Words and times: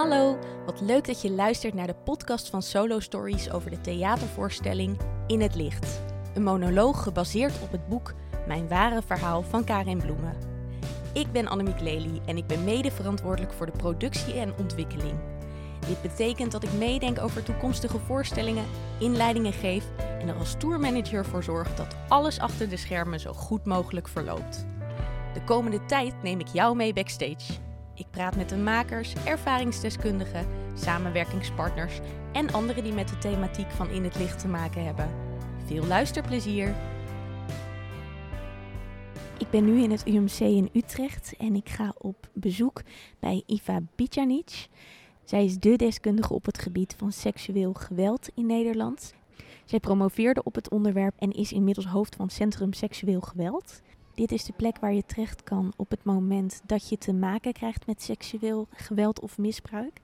Hallo, 0.00 0.38
wat 0.66 0.80
leuk 0.80 1.06
dat 1.06 1.22
je 1.22 1.30
luistert 1.30 1.74
naar 1.74 1.86
de 1.86 1.94
podcast 1.94 2.48
van 2.48 2.62
Solo 2.62 3.00
Stories 3.00 3.50
over 3.50 3.70
de 3.70 3.80
theatervoorstelling 3.80 4.98
In 5.26 5.40
het 5.40 5.54
Licht. 5.54 6.00
Een 6.34 6.42
monoloog 6.42 7.02
gebaseerd 7.02 7.62
op 7.62 7.72
het 7.72 7.88
boek 7.88 8.14
Mijn 8.46 8.68
ware 8.68 9.02
verhaal 9.02 9.42
van 9.42 9.64
Karin 9.64 9.98
Bloemen. 9.98 10.36
Ik 11.12 11.32
ben 11.32 11.48
Annemiek 11.48 11.80
Lely 11.80 12.20
en 12.26 12.36
ik 12.36 12.46
ben 12.46 12.64
mede 12.64 12.90
verantwoordelijk 12.90 13.52
voor 13.52 13.66
de 13.66 13.72
productie 13.76 14.34
en 14.34 14.54
ontwikkeling. 14.58 15.18
Dit 15.86 16.02
betekent 16.02 16.52
dat 16.52 16.62
ik 16.62 16.72
meedenk 16.72 17.20
over 17.20 17.42
toekomstige 17.42 17.98
voorstellingen, 17.98 18.66
inleidingen 18.98 19.52
geef 19.52 19.84
en 20.20 20.28
er 20.28 20.38
als 20.38 20.54
tourmanager 20.58 21.24
voor 21.24 21.42
zorg 21.42 21.74
dat 21.74 21.96
alles 22.08 22.38
achter 22.38 22.68
de 22.68 22.76
schermen 22.76 23.20
zo 23.20 23.32
goed 23.32 23.64
mogelijk 23.64 24.08
verloopt. 24.08 24.66
De 25.34 25.44
komende 25.44 25.84
tijd 25.84 26.22
neem 26.22 26.40
ik 26.40 26.48
jou 26.48 26.76
mee 26.76 26.92
backstage. 26.92 27.68
Ik 28.00 28.10
praat 28.10 28.36
met 28.36 28.48
de 28.48 28.56
makers, 28.56 29.14
ervaringsdeskundigen, 29.24 30.46
samenwerkingspartners 30.74 32.00
en 32.32 32.52
anderen 32.52 32.82
die 32.82 32.92
met 32.92 33.08
de 33.08 33.18
thematiek 33.18 33.70
van 33.70 33.90
In 33.90 34.04
het 34.04 34.18
Licht 34.18 34.38
te 34.38 34.48
maken 34.48 34.84
hebben. 34.84 35.10
Veel 35.66 35.86
luisterplezier! 35.86 36.74
Ik 39.38 39.50
ben 39.50 39.64
nu 39.64 39.82
in 39.82 39.90
het 39.90 40.06
UMC 40.06 40.38
in 40.38 40.70
Utrecht 40.72 41.34
en 41.38 41.54
ik 41.54 41.68
ga 41.68 41.94
op 41.98 42.28
bezoek 42.32 42.82
bij 43.18 43.42
Iva 43.46 43.80
Bicanic. 43.96 44.68
Zij 45.24 45.44
is 45.44 45.58
de 45.58 45.76
deskundige 45.76 46.34
op 46.34 46.46
het 46.46 46.58
gebied 46.58 46.94
van 46.98 47.12
seksueel 47.12 47.72
geweld 47.72 48.28
in 48.34 48.46
Nederland. 48.46 49.14
Zij 49.64 49.80
promoveerde 49.80 50.42
op 50.42 50.54
het 50.54 50.70
onderwerp 50.70 51.14
en 51.18 51.30
is 51.30 51.52
inmiddels 51.52 51.86
hoofd 51.86 52.16
van 52.16 52.30
Centrum 52.30 52.72
Seksueel 52.72 53.20
Geweld. 53.20 53.80
Dit 54.14 54.32
is 54.32 54.44
de 54.44 54.52
plek 54.56 54.78
waar 54.78 54.92
je 54.92 55.06
terecht 55.06 55.42
kan 55.42 55.72
op 55.76 55.90
het 55.90 56.04
moment 56.04 56.60
dat 56.66 56.88
je 56.88 56.98
te 56.98 57.12
maken 57.12 57.52
krijgt 57.52 57.86
met 57.86 58.02
seksueel 58.02 58.68
geweld 58.70 59.20
of 59.20 59.38
misbruik. 59.38 60.00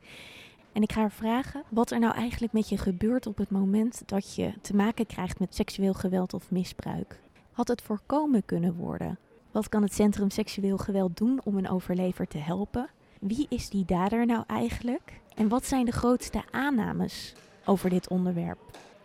En 0.73 0.83
ik 0.83 0.93
ga 0.93 1.01
haar 1.01 1.13
vragen 1.13 1.63
wat 1.69 1.91
er 1.91 1.99
nou 1.99 2.15
eigenlijk 2.15 2.53
met 2.53 2.69
je 2.69 2.79
gebeurt 2.79 3.27
op 3.27 3.39
het 3.39 3.51
moment 3.51 4.03
dat 4.07 4.35
je 4.35 4.53
te 4.61 4.77
maken 4.77 5.07
krijgt 5.07 5.39
met 5.39 5.55
seksueel 5.55 5.95
geweld 5.95 6.35
of 6.35 6.51
misbruik. 6.51 7.21
Had 7.53 7.69
het 7.69 7.83
voorkomen 7.83 8.45
kunnen 8.45 8.75
worden? 8.75 9.19
Wat 9.51 9.69
kan 9.69 9.83
het 9.83 9.95
Centrum 9.95 10.31
Seksueel 10.31 10.79
Geweld 10.79 11.17
doen 11.17 11.41
om 11.45 11.57
een 11.57 11.69
overlever 11.69 12.29
te 12.29 12.39
helpen? 12.39 12.89
Wie 13.21 13.47
is 13.49 13.69
die 13.69 13.85
dader 13.85 14.27
nou 14.27 14.45
eigenlijk? 14.47 15.21
En 15.35 15.49
wat 15.49 15.67
zijn 15.67 15.85
de 15.85 15.93
grootste 15.93 16.43
aannames 16.51 17.35
over 17.65 17.91
dit 17.91 18.09
onderwerp? 18.09 18.59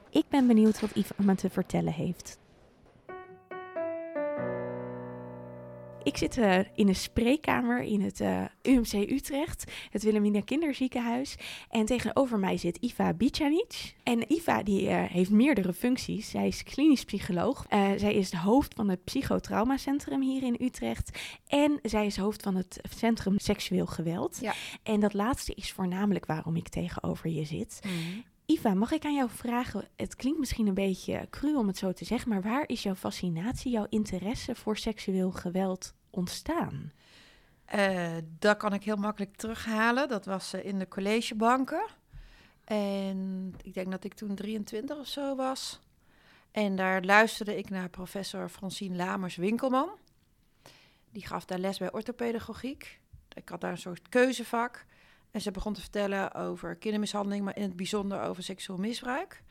Ik 0.10 0.26
ben 0.30 0.48
benieuwd 0.48 0.80
wat 0.80 0.96
Yves 0.96 1.18
me 1.18 1.36
te 1.36 1.50
vertellen 1.50 1.94
heeft. 1.94 2.40
Ik 6.04 6.18
zit 6.18 6.38
uh, 6.38 6.58
in 6.76 6.88
een 6.88 6.96
spreekkamer 6.96 7.82
in 7.82 8.02
het 8.02 8.20
uh, 8.20 8.44
UMC 8.62 8.94
Utrecht, 8.94 9.72
het 9.90 10.04
Wilhelmina 10.04 10.42
Kinderziekenhuis. 10.42 11.36
En 11.70 11.86
tegenover 11.86 12.40
mij 12.40 12.58
zit 12.58 12.78
Iva 12.78 13.14
Bicanic. 13.14 13.96
En 14.04 14.34
Iva 14.34 14.64
die, 14.64 14.82
uh, 14.82 15.04
heeft 15.04 15.30
meerdere 15.30 15.74
functies. 15.74 16.30
Zij 16.30 16.48
is 16.48 16.64
klinisch 16.64 17.04
psycholoog. 17.04 17.66
zij 17.96 18.14
is 18.14 18.30
de 18.30 18.38
hoofd 18.38 18.74
van 18.74 18.90
het 18.90 19.04
psychotraumacentrum 19.04 20.22
hier 20.22 20.44
in 20.44 20.58
Utrecht. 20.60 21.20
En 21.48 21.80
zij 21.84 22.06
is 22.06 22.18
hoofd 22.18 22.42
van 22.42 22.56
het 22.56 22.80
Centrum 22.98 23.40
Seksueel 23.40 23.86
Geweld. 23.86 24.38
Ja. 24.42 24.54
En 24.84 25.00
dat 25.00 25.14
laatste 25.14 25.54
is 25.54 25.72
voornamelijk 25.72 26.26
waarom 26.26 26.56
ik 26.56 26.70
tegenover 26.70 27.30
je 27.30 27.46
zit. 27.46 27.80
Mm. 27.86 28.24
Iva, 28.52 28.74
mag 28.74 28.92
ik 28.92 29.06
aan 29.06 29.16
jou 29.16 29.30
vragen? 29.30 29.88
Het 29.96 30.16
klinkt 30.16 30.40
misschien 30.40 30.68
een 30.68 30.74
beetje 30.74 31.28
cru 31.30 31.56
om 31.56 31.68
het 31.68 31.78
zo 31.78 31.92
te 31.92 32.06
zeggen, 32.06 32.30
maar 32.30 32.42
waar 32.42 32.64
is 32.68 32.84
jouw 32.84 32.96
fascinatie, 32.96 33.72
jouw 33.72 33.86
interesse 33.90 34.56
voor 34.56 34.78
seksueel 34.78 35.32
geweld 35.32 35.94
ontstaan? 36.10 36.92
Uh, 37.76 38.18
dat 38.40 38.58
kan 38.58 38.74
ik 38.74 38.84
heel 38.84 38.96
makkelijk 38.96 39.36
terughalen. 39.36 40.08
Dat 40.08 40.26
was 40.26 40.54
uh, 40.54 40.66
in 40.66 40.80
de 40.80 40.88
collegebanken. 40.88 41.86
En 42.64 43.54
ik 43.62 43.74
denk 43.74 43.92
dat 43.92 44.04
ik 44.04 44.14
toen 44.14 44.36
23 44.36 44.98
of 44.98 45.08
zo 45.08 45.36
was. 45.36 45.80
En 46.52 46.76
daar 46.76 47.04
luisterde 47.04 47.58
ik 47.58 47.70
naar 47.70 47.90
professor 47.90 48.50
Francine 48.50 48.96
Lamers-Winkelman. 48.96 49.90
Die 51.12 51.26
gaf 51.26 51.46
daar 51.46 51.60
les 51.60 51.78
bij 51.78 51.92
orthopedagogiek. 51.92 53.00
Ik 53.34 53.50
had 53.50 53.62
daar 53.62 53.72
een 53.72 53.78
soort 53.78 54.10
keuzevak. 54.10 54.86
En 55.32 55.42
ze 55.42 55.52
begon 55.52 55.74
te 55.74 55.82
vertellen 55.82 56.34
over 56.34 56.76
kindermishandeling, 56.76 57.44
maar 57.44 57.56
in 57.56 57.62
het 57.62 57.76
bijzonder 57.76 58.22
over 58.22 58.44
seksueel 58.44 58.80
misbruik. 58.80 59.44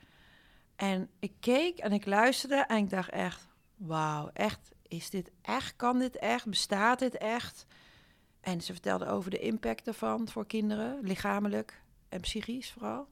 En 0.76 1.10
ik 1.18 1.32
keek 1.41 1.78
en 1.78 1.92
ik 1.92 2.06
luisterde 2.06 2.64
en 2.66 2.76
ik 2.76 2.91
dacht 2.91 3.10
echt, 3.10 3.48
wauw, 3.76 4.30
echt, 4.32 4.72
is 4.82 5.10
dit 5.10 5.30
echt? 5.42 5.76
Kan 5.76 5.98
dit 5.98 6.16
echt? 6.16 6.46
Bestaat 6.46 6.98
dit 6.98 7.16
echt? 7.16 7.66
En 8.41 8.60
ze 8.60 8.72
vertelde 8.72 9.06
over 9.06 9.30
de 9.30 9.38
impact 9.38 9.86
ervan 9.86 10.28
voor 10.28 10.46
kinderen, 10.46 10.98
lichamelijk 11.02 11.82
en 12.08 12.20
psychisch 12.20 12.72
vooral. 12.72 13.08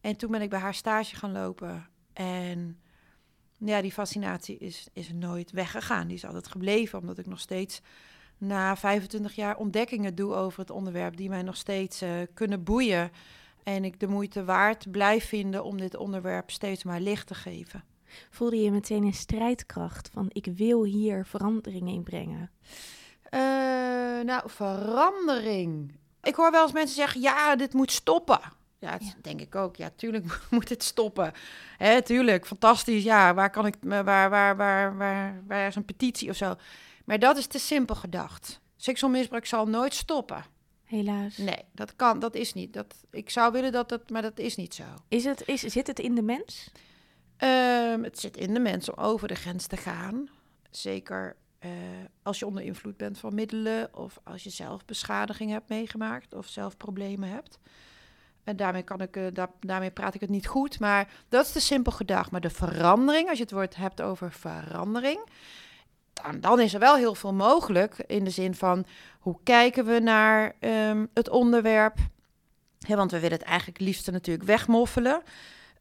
En 0.00 0.16
toen 0.16 0.30
ben 0.30 0.42
ik 0.42 0.50
bij 0.50 0.58
haar 0.58 0.74
stage 0.74 1.16
gaan 1.16 1.32
lopen. 1.32 1.88
En 2.12 2.80
ja, 3.56 3.80
die 3.80 3.92
fascinatie 3.92 4.58
is, 4.58 4.88
is 4.92 5.12
nooit 5.12 5.50
weggegaan. 5.50 6.06
Die 6.06 6.16
is 6.16 6.24
altijd 6.24 6.48
gebleven, 6.48 6.98
omdat 6.98 7.18
ik 7.18 7.26
nog 7.26 7.40
steeds 7.40 7.80
na 8.40 8.76
25 8.76 9.34
jaar 9.34 9.56
ontdekkingen 9.56 10.14
doe 10.14 10.34
over 10.34 10.60
het 10.60 10.70
onderwerp 10.70 11.16
die 11.16 11.28
mij 11.28 11.42
nog 11.42 11.56
steeds 11.56 12.02
uh, 12.02 12.10
kunnen 12.34 12.62
boeien. 12.62 13.10
En 13.62 13.84
ik 13.84 14.00
de 14.00 14.06
moeite 14.06 14.44
waard 14.44 14.90
blijf 14.90 15.28
vinden 15.28 15.64
om 15.64 15.78
dit 15.78 15.96
onderwerp 15.96 16.50
steeds 16.50 16.84
maar 16.84 17.00
licht 17.00 17.26
te 17.26 17.34
geven. 17.34 17.84
Voelde 18.30 18.56
je 18.56 18.70
meteen 18.70 19.02
een 19.02 19.14
strijdkracht 19.14 20.10
van 20.12 20.26
ik 20.32 20.46
wil 20.56 20.84
hier 20.84 21.26
verandering 21.26 21.88
in 21.88 22.02
brengen? 22.02 22.50
Uh, 23.30 23.40
nou, 24.24 24.42
verandering. 24.46 25.98
Ik 26.22 26.34
hoor 26.34 26.50
wel 26.50 26.62
eens 26.62 26.72
mensen 26.72 26.96
zeggen, 26.96 27.20
ja, 27.20 27.56
dit 27.56 27.72
moet 27.72 27.92
stoppen. 27.92 28.40
Ja, 28.78 28.92
dat 28.92 29.06
ja. 29.06 29.12
denk 29.22 29.40
ik 29.40 29.54
ook. 29.54 29.76
Ja, 29.76 29.90
tuurlijk 29.96 30.40
moet 30.50 30.68
het 30.68 30.82
stoppen. 30.82 31.32
Hè, 31.76 32.02
tuurlijk, 32.02 32.46
fantastisch. 32.46 33.02
Ja, 33.02 33.34
waar 33.34 33.50
kan 33.50 33.66
ik, 33.66 33.74
waar, 33.80 34.04
waar, 34.04 34.30
waar, 34.30 34.96
waar, 34.96 35.42
waar 35.46 35.66
is 35.66 35.76
een 35.76 35.84
petitie 35.84 36.30
of 36.30 36.36
zo? 36.36 36.54
Maar 37.10 37.18
dat 37.18 37.36
is 37.36 37.46
te 37.46 37.58
simpel 37.58 37.94
gedacht. 37.94 38.60
Seksueel 38.76 39.12
misbruik 39.12 39.46
zal 39.46 39.66
nooit 39.66 39.94
stoppen. 39.94 40.44
Helaas. 40.84 41.36
Nee, 41.36 41.64
dat 41.72 41.96
kan, 41.96 42.18
dat 42.18 42.34
is 42.34 42.54
niet. 42.54 42.72
Dat, 42.72 42.94
ik 43.10 43.30
zou 43.30 43.52
willen 43.52 43.72
dat 43.72 43.88
dat, 43.88 44.10
maar 44.10 44.22
dat 44.22 44.38
is 44.38 44.56
niet 44.56 44.74
zo. 44.74 44.84
Is 45.08 45.24
het, 45.24 45.42
is, 45.46 45.60
zit 45.60 45.86
het 45.86 45.98
in 45.98 46.14
de 46.14 46.22
mens? 46.22 46.70
Um, 47.38 48.04
het 48.04 48.20
zit 48.20 48.36
in 48.36 48.54
de 48.54 48.60
mens 48.60 48.90
om 48.90 49.04
over 49.04 49.28
de 49.28 49.34
grens 49.34 49.66
te 49.66 49.76
gaan. 49.76 50.28
Zeker 50.70 51.36
uh, 51.60 51.70
als 52.22 52.38
je 52.38 52.46
onder 52.46 52.62
invloed 52.62 52.96
bent 52.96 53.18
van 53.18 53.34
middelen 53.34 53.96
of 53.96 54.20
als 54.24 54.42
je 54.42 54.50
zelf 54.50 54.84
beschadiging 54.84 55.50
hebt 55.50 55.68
meegemaakt 55.68 56.34
of 56.34 56.46
zelf 56.46 56.76
problemen 56.76 57.28
hebt. 57.28 57.58
En 58.44 58.56
daarmee, 58.56 58.82
kan 58.82 59.00
ik, 59.00 59.16
uh, 59.16 59.26
da 59.32 59.50
daarmee 59.60 59.90
praat 59.90 60.14
ik 60.14 60.20
het 60.20 60.30
niet 60.30 60.46
goed, 60.46 60.80
maar 60.80 61.12
dat 61.28 61.46
is 61.46 61.52
de 61.52 61.60
simpel 61.60 61.92
gedacht. 61.92 62.30
Maar 62.30 62.40
de 62.40 62.50
verandering, 62.50 63.28
als 63.28 63.38
je 63.38 63.44
het 63.44 63.52
woord 63.52 63.76
hebt 63.76 64.00
over 64.00 64.32
verandering, 64.32 65.20
dan, 66.22 66.40
dan, 66.40 66.60
is 66.60 66.74
er 66.74 66.80
wel 66.80 66.96
heel 66.96 67.14
veel 67.14 67.34
mogelijk. 67.34 68.04
In 68.06 68.24
de 68.24 68.30
zin 68.30 68.54
van 68.54 68.84
hoe 69.18 69.38
kijken 69.42 69.84
we 69.84 69.98
naar 69.98 70.54
um, 70.60 71.08
het 71.14 71.28
onderwerp? 71.28 71.98
He, 72.86 72.96
want 72.96 73.10
we 73.10 73.20
willen 73.20 73.38
het 73.38 73.46
eigenlijk 73.46 73.80
liefst 73.80 74.10
natuurlijk 74.10 74.46
wegmoffelen. 74.46 75.22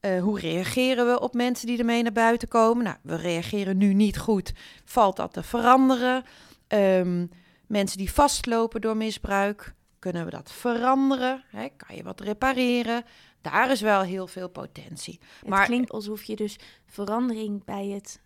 Uh, 0.01 0.21
hoe 0.21 0.39
reageren 0.39 1.07
we 1.07 1.19
op 1.19 1.33
mensen 1.33 1.67
die 1.67 1.79
ermee 1.79 2.03
naar 2.03 2.11
buiten 2.11 2.47
komen? 2.47 2.83
Nou, 2.83 2.97
we 3.01 3.15
reageren 3.15 3.77
nu 3.77 3.93
niet 3.93 4.17
goed. 4.17 4.53
Valt 4.85 5.15
dat 5.15 5.33
te 5.33 5.43
veranderen? 5.43 6.23
Um, 6.67 7.29
mensen 7.67 7.97
die 7.97 8.11
vastlopen 8.11 8.81
door 8.81 8.97
misbruik, 8.97 9.73
kunnen 9.99 10.25
we 10.25 10.31
dat 10.31 10.51
veranderen? 10.51 11.43
He, 11.47 11.67
kan 11.77 11.95
je 11.95 12.03
wat 12.03 12.21
repareren? 12.21 13.03
Daar 13.41 13.71
is 13.71 13.81
wel 13.81 14.01
heel 14.01 14.27
veel 14.27 14.49
potentie. 14.49 15.19
Het 15.39 15.49
maar, 15.49 15.65
klinkt 15.65 15.91
alsof 15.91 16.23
je 16.23 16.35
dus 16.35 16.59
verandering 16.85 17.65
bij 17.65 17.87
het 17.87 18.21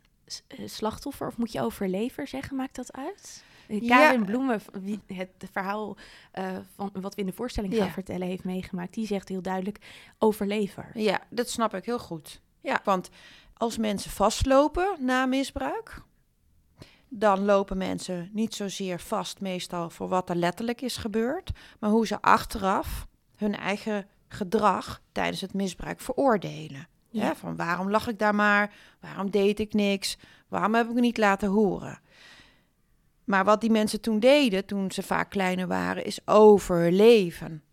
slachtoffer 0.66 1.28
of 1.28 1.38
moet 1.38 1.51
je 1.51 1.61
overlever 1.61 2.28
zeggen? 2.28 2.56
Maakt 2.56 2.75
dat 2.75 2.94
uit? 2.94 3.44
Karin 3.67 4.19
ja. 4.19 4.25
Bloemen, 4.25 4.61
wie 4.81 5.00
het 5.07 5.29
verhaal 5.51 5.97
uh, 6.39 6.57
van 6.75 6.91
wat 6.94 7.16
we 7.16 7.22
in 7.22 7.28
de 7.28 7.34
voorstelling 7.34 7.74
gaan 7.74 7.86
ja. 7.86 7.92
vertellen 7.92 8.27
heeft 8.27 8.44
meegemaakt, 8.44 8.94
die 8.94 9.07
zegt 9.07 9.30
heel 9.30 9.42
duidelijk 9.42 9.77
overlever. 10.18 10.89
Ja, 10.94 11.21
dat 11.30 11.50
snap 11.50 11.74
ik 11.74 11.86
heel 11.86 12.00
goed. 12.00 12.42
Ja, 12.62 12.81
want 12.83 13.09
als 13.53 13.77
mensen 13.77 14.12
vastlopen 14.12 14.95
na 15.00 15.25
misbruik, 15.25 16.01
dan 17.09 17.45
lopen 17.45 17.77
mensen 17.77 18.30
niet 18.33 18.56
zozeer 18.56 19.00
vast 19.00 19.39
meestal 19.39 19.89
voor 19.89 20.07
wat 20.07 20.30
er 20.30 20.36
letterlijk 20.36 20.81
is 20.81 20.98
gebeurd, 20.98 21.51
maar 21.80 21.89
hoe 21.89 22.07
ze 22.07 22.21
achteraf 22.21 23.07
hun 23.36 23.56
eigen 23.56 24.07
gedrag 24.27 25.01
tijdens 25.12 25.42
het 25.42 25.53
misbruik 25.53 26.01
veroordelen. 26.01 26.88
Ja. 27.13 27.24
Ja, 27.25 27.36
van 27.36 27.56
waarom 27.56 27.89
lag 27.89 28.07
ik 28.07 28.19
daar 28.19 28.36
maar? 28.36 28.74
Waarom 29.00 29.30
deed 29.30 29.60
ik 29.60 29.74
niks? 29.74 30.18
Waarom 30.48 30.74
heb 30.75 30.88
ik 30.88 30.94
me 30.94 31.00
niet 31.01 31.18
laten 31.18 31.50
horen? 31.50 32.00
Maar 33.24 33.44
wat 33.45 33.62
die 33.62 33.71
mensen 33.71 34.01
toen 34.01 34.19
deden, 34.19 34.65
toen 34.65 34.92
ze 34.92 35.04
vaak 35.04 35.30
kleiner 35.30 35.68
waren, 35.68 36.06
is 36.06 36.27
overleven. 36.27 37.63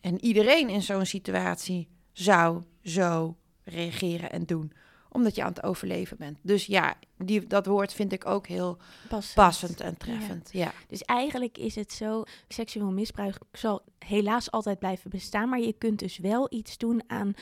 En 0.00 0.24
iedereen 0.24 0.68
in 0.68 0.82
zo'n 0.82 1.06
situatie 1.06 1.88
zou 2.12 2.62
zo 2.82 3.36
reageren 3.64 4.30
en 4.30 4.44
doen. 4.44 4.72
omdat 5.10 5.34
je 5.34 5.42
aan 5.42 5.48
het 5.52 5.62
overleven 5.62 6.16
bent. 6.16 6.38
Dus 6.42 6.66
ja, 6.66 6.94
die, 7.18 7.46
dat 7.46 7.66
woord 7.66 7.92
vind 7.92 8.12
ik 8.12 8.26
ook 8.26 8.46
heel 8.46 8.78
Passend. 9.08 9.34
passend 9.34 9.80
en 9.80 9.96
treffend. 9.96 10.48
Ja. 10.52 10.72
Dus 10.88 11.02
eigenlijk 11.02 11.58
is 11.58 11.74
het 11.74 11.92
zo, 11.92 12.22
seksueel 12.48 12.90
misbruik 12.92 13.38
zal 13.52 13.82
helaas 13.98 14.50
altijd 14.50 14.78
blijven 14.78 15.10
bestaan, 15.10 15.48
maar 15.48 15.60
je 15.60 15.72
kunt 15.72 15.98
dus 15.98 16.18
wel 16.18 16.46
iets 16.50 16.78
doen 16.78 17.02
aan 17.06 17.34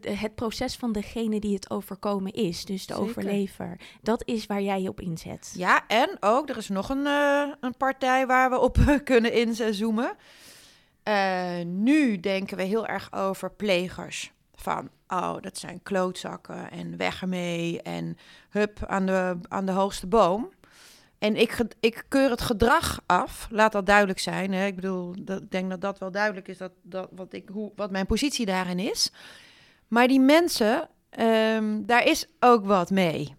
het 0.00 0.34
proces 0.34 0.76
van 0.76 0.92
degene 0.92 1.40
die 1.40 1.54
het 1.54 1.70
overkomen 1.70 2.32
is, 2.32 2.64
dus 2.64 2.86
de 2.86 2.94
Zeker. 2.94 3.08
overlever. 3.08 3.80
Dat 4.02 4.22
is 4.26 4.46
waar 4.46 4.62
jij 4.62 4.82
je 4.82 4.88
op 4.88 5.00
inzet. 5.00 5.52
Ja, 5.56 5.86
en 5.86 6.16
ook, 6.20 6.48
er 6.48 6.56
is 6.56 6.68
nog 6.68 6.88
een, 6.88 7.06
eh, 7.06 7.48
een 7.60 7.76
partij 7.76 8.26
waar 8.26 8.50
we 8.50 8.58
op 8.58 8.78
kunnen 9.04 9.32
inzoomen. 9.32 10.16
Eh, 11.02 11.64
nu 11.64 12.20
denken 12.20 12.56
we 12.56 12.62
heel 12.62 12.86
erg 12.86 13.12
over 13.12 13.50
plegers. 13.50 14.32
Van, 14.54 14.90
oh, 15.08 15.36
dat 15.40 15.58
zijn 15.58 15.82
klootzakken 15.82 16.70
en 16.70 16.96
weg 16.96 17.22
ermee 17.22 17.82
en 17.82 18.16
hup 18.50 18.84
aan 18.86 19.06
de, 19.06 19.38
aan 19.48 19.66
de 19.66 19.72
hoogste 19.72 20.06
boom. 20.06 20.50
En 21.18 21.36
ik, 21.36 21.56
ik 21.80 22.04
keur 22.08 22.30
het 22.30 22.40
gedrag 22.40 23.00
af, 23.06 23.48
laat 23.50 23.72
dat 23.72 23.86
duidelijk 23.86 24.18
zijn. 24.18 24.52
Hè. 24.52 24.66
Ik 24.66 24.74
bedoel, 24.74 25.14
dat, 25.18 25.42
ik 25.42 25.50
denk 25.50 25.70
dat 25.70 25.80
dat 25.80 25.98
wel 25.98 26.10
duidelijk 26.10 26.48
is, 26.48 26.58
dat, 26.58 26.72
dat, 26.82 27.08
wat, 27.10 27.32
ik, 27.32 27.48
hoe, 27.48 27.72
wat 27.76 27.90
mijn 27.90 28.06
positie 28.06 28.46
daarin 28.46 28.78
is. 28.78 29.12
Maar 29.88 30.08
die 30.08 30.20
mensen, 30.20 30.88
ehm, 31.10 31.82
daar 31.86 32.04
is 32.04 32.26
ook 32.40 32.64
wat 32.66 32.90
mee. 32.90 33.36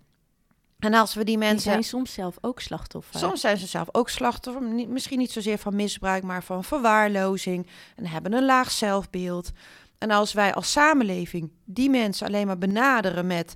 En 0.79 0.93
als 0.93 1.13
we 1.13 1.23
die 1.23 1.37
Die 1.37 1.37
mensen... 1.37 1.71
zijn 1.71 1.83
soms 1.83 2.13
zelf 2.13 2.37
ook 2.41 2.59
slachtoffer. 2.59 3.19
Soms 3.19 3.41
zijn 3.41 3.57
ze 3.57 3.67
zelf 3.67 3.87
ook 3.91 4.09
slachtoffer, 4.09 4.63
misschien 4.87 5.17
niet 5.17 5.31
zozeer 5.31 5.57
van 5.57 5.75
misbruik, 5.75 6.23
maar 6.23 6.43
van 6.43 6.63
verwaarlozing 6.63 7.67
en 7.95 8.05
hebben 8.05 8.33
een 8.33 8.45
laag 8.45 8.71
zelfbeeld. 8.71 9.51
En 9.97 10.11
als 10.11 10.33
wij 10.33 10.53
als 10.53 10.71
samenleving 10.71 11.51
die 11.65 11.89
mensen 11.89 12.27
alleen 12.27 12.47
maar 12.47 12.57
benaderen 12.57 13.27
met 13.27 13.55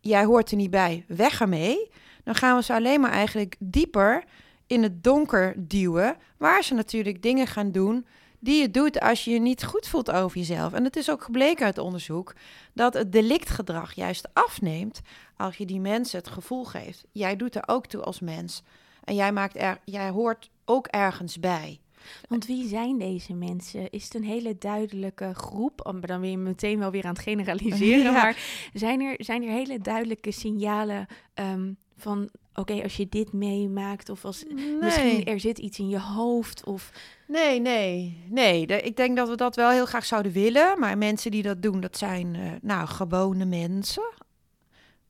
jij 0.00 0.24
hoort 0.24 0.50
er 0.50 0.56
niet 0.56 0.70
bij, 0.70 1.04
weg 1.08 1.40
ermee, 1.40 1.90
dan 2.24 2.34
gaan 2.34 2.56
we 2.56 2.62
ze 2.62 2.74
alleen 2.74 3.00
maar 3.00 3.10
eigenlijk 3.10 3.56
dieper 3.58 4.24
in 4.66 4.82
het 4.82 5.04
donker 5.04 5.54
duwen, 5.56 6.16
waar 6.36 6.62
ze 6.62 6.74
natuurlijk 6.74 7.22
dingen 7.22 7.46
gaan 7.46 7.72
doen 7.72 8.06
die 8.42 8.60
je 8.60 8.70
doet 8.70 9.00
als 9.00 9.24
je 9.24 9.30
je 9.30 9.40
niet 9.40 9.64
goed 9.64 9.88
voelt 9.88 10.10
over 10.10 10.38
jezelf. 10.38 10.72
En 10.72 10.84
het 10.84 10.96
is 10.96 11.10
ook 11.10 11.22
gebleken 11.22 11.64
uit 11.64 11.78
onderzoek 11.78 12.34
dat 12.72 12.94
het 12.94 13.12
delictgedrag 13.12 13.92
juist 13.92 14.28
afneemt 14.32 15.00
als 15.36 15.56
je 15.56 15.66
die 15.66 15.80
mensen 15.80 16.18
het 16.18 16.28
gevoel 16.28 16.64
geeft. 16.64 17.04
Jij 17.12 17.36
doet 17.36 17.54
er 17.54 17.62
ook 17.66 17.86
toe 17.86 18.02
als 18.02 18.20
mens. 18.20 18.62
En 19.04 19.14
jij, 19.14 19.32
maakt 19.32 19.56
er, 19.56 19.78
jij 19.84 20.10
hoort 20.10 20.50
ook 20.64 20.86
ergens 20.86 21.40
bij. 21.40 21.80
Want 22.28 22.46
wie 22.46 22.68
zijn 22.68 22.98
deze 22.98 23.34
mensen? 23.34 23.90
Is 23.90 24.04
het 24.04 24.14
een 24.14 24.24
hele 24.24 24.58
duidelijke 24.58 25.34
groep? 25.34 26.00
Dan 26.00 26.20
ben 26.20 26.30
je 26.30 26.38
meteen 26.38 26.78
wel 26.78 26.90
weer 26.90 27.04
aan 27.04 27.14
het 27.14 27.22
generaliseren. 27.22 28.04
Ja. 28.12 28.12
Maar 28.12 28.36
zijn 28.72 29.00
er, 29.00 29.14
zijn 29.18 29.42
er 29.42 29.50
hele 29.50 29.78
duidelijke 29.78 30.30
signalen 30.30 31.06
ehm, 31.34 31.72
van... 31.96 32.30
Oké, 32.54 32.82
als 32.82 32.96
je 32.96 33.08
dit 33.08 33.32
meemaakt 33.32 34.08
of 34.08 34.24
als 34.24 34.44
misschien 34.80 35.24
er 35.24 35.40
zit 35.40 35.58
iets 35.58 35.78
in 35.78 35.88
je 35.88 36.00
hoofd 36.00 36.64
of... 36.64 36.90
Nee, 37.26 37.60
nee, 37.60 38.22
nee. 38.28 38.66
De- 38.66 38.80
ik 38.80 38.96
denk 38.96 39.16
dat 39.16 39.28
we 39.28 39.36
dat 39.36 39.56
wel 39.56 39.70
heel 39.70 39.86
graag 39.86 40.04
zouden 40.04 40.32
willen. 40.32 40.78
Maar 40.78 40.98
mensen 40.98 41.30
die 41.30 41.42
dat 41.42 41.62
doen, 41.62 41.80
dat 41.80 41.98
zijn 41.98 42.34
eh, 42.34 42.50
nou 42.62 42.86
gewone 42.86 43.44
mensen. 43.44 44.12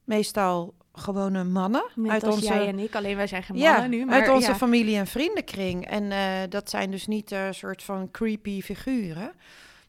Meestal 0.04 0.74
gewone 0.92 1.44
mannen. 1.44 1.84
Net 1.94 2.10
uit 2.10 2.24
als 2.24 2.34
onze, 2.34 2.46
jij 2.46 2.66
en 2.66 2.78
ik, 2.78 2.94
alleen 2.94 3.16
wij 3.16 3.26
zijn 3.26 3.42
geen 3.42 3.56
ja, 3.56 3.72
mannen 3.72 3.90
nu. 3.90 4.04
Maar 4.04 4.20
uit 4.20 4.30
onze 4.30 4.48
ja. 4.48 4.56
familie- 4.56 4.96
en 4.96 5.06
vriendenkring. 5.06 5.86
En 5.86 6.12
eh, 6.12 6.18
dat 6.48 6.70
zijn 6.70 6.90
dus 6.90 7.06
niet 7.06 7.30
een 7.30 7.54
soort 7.54 7.82
van 7.82 8.10
creepy 8.10 8.62
figuren. 8.62 9.32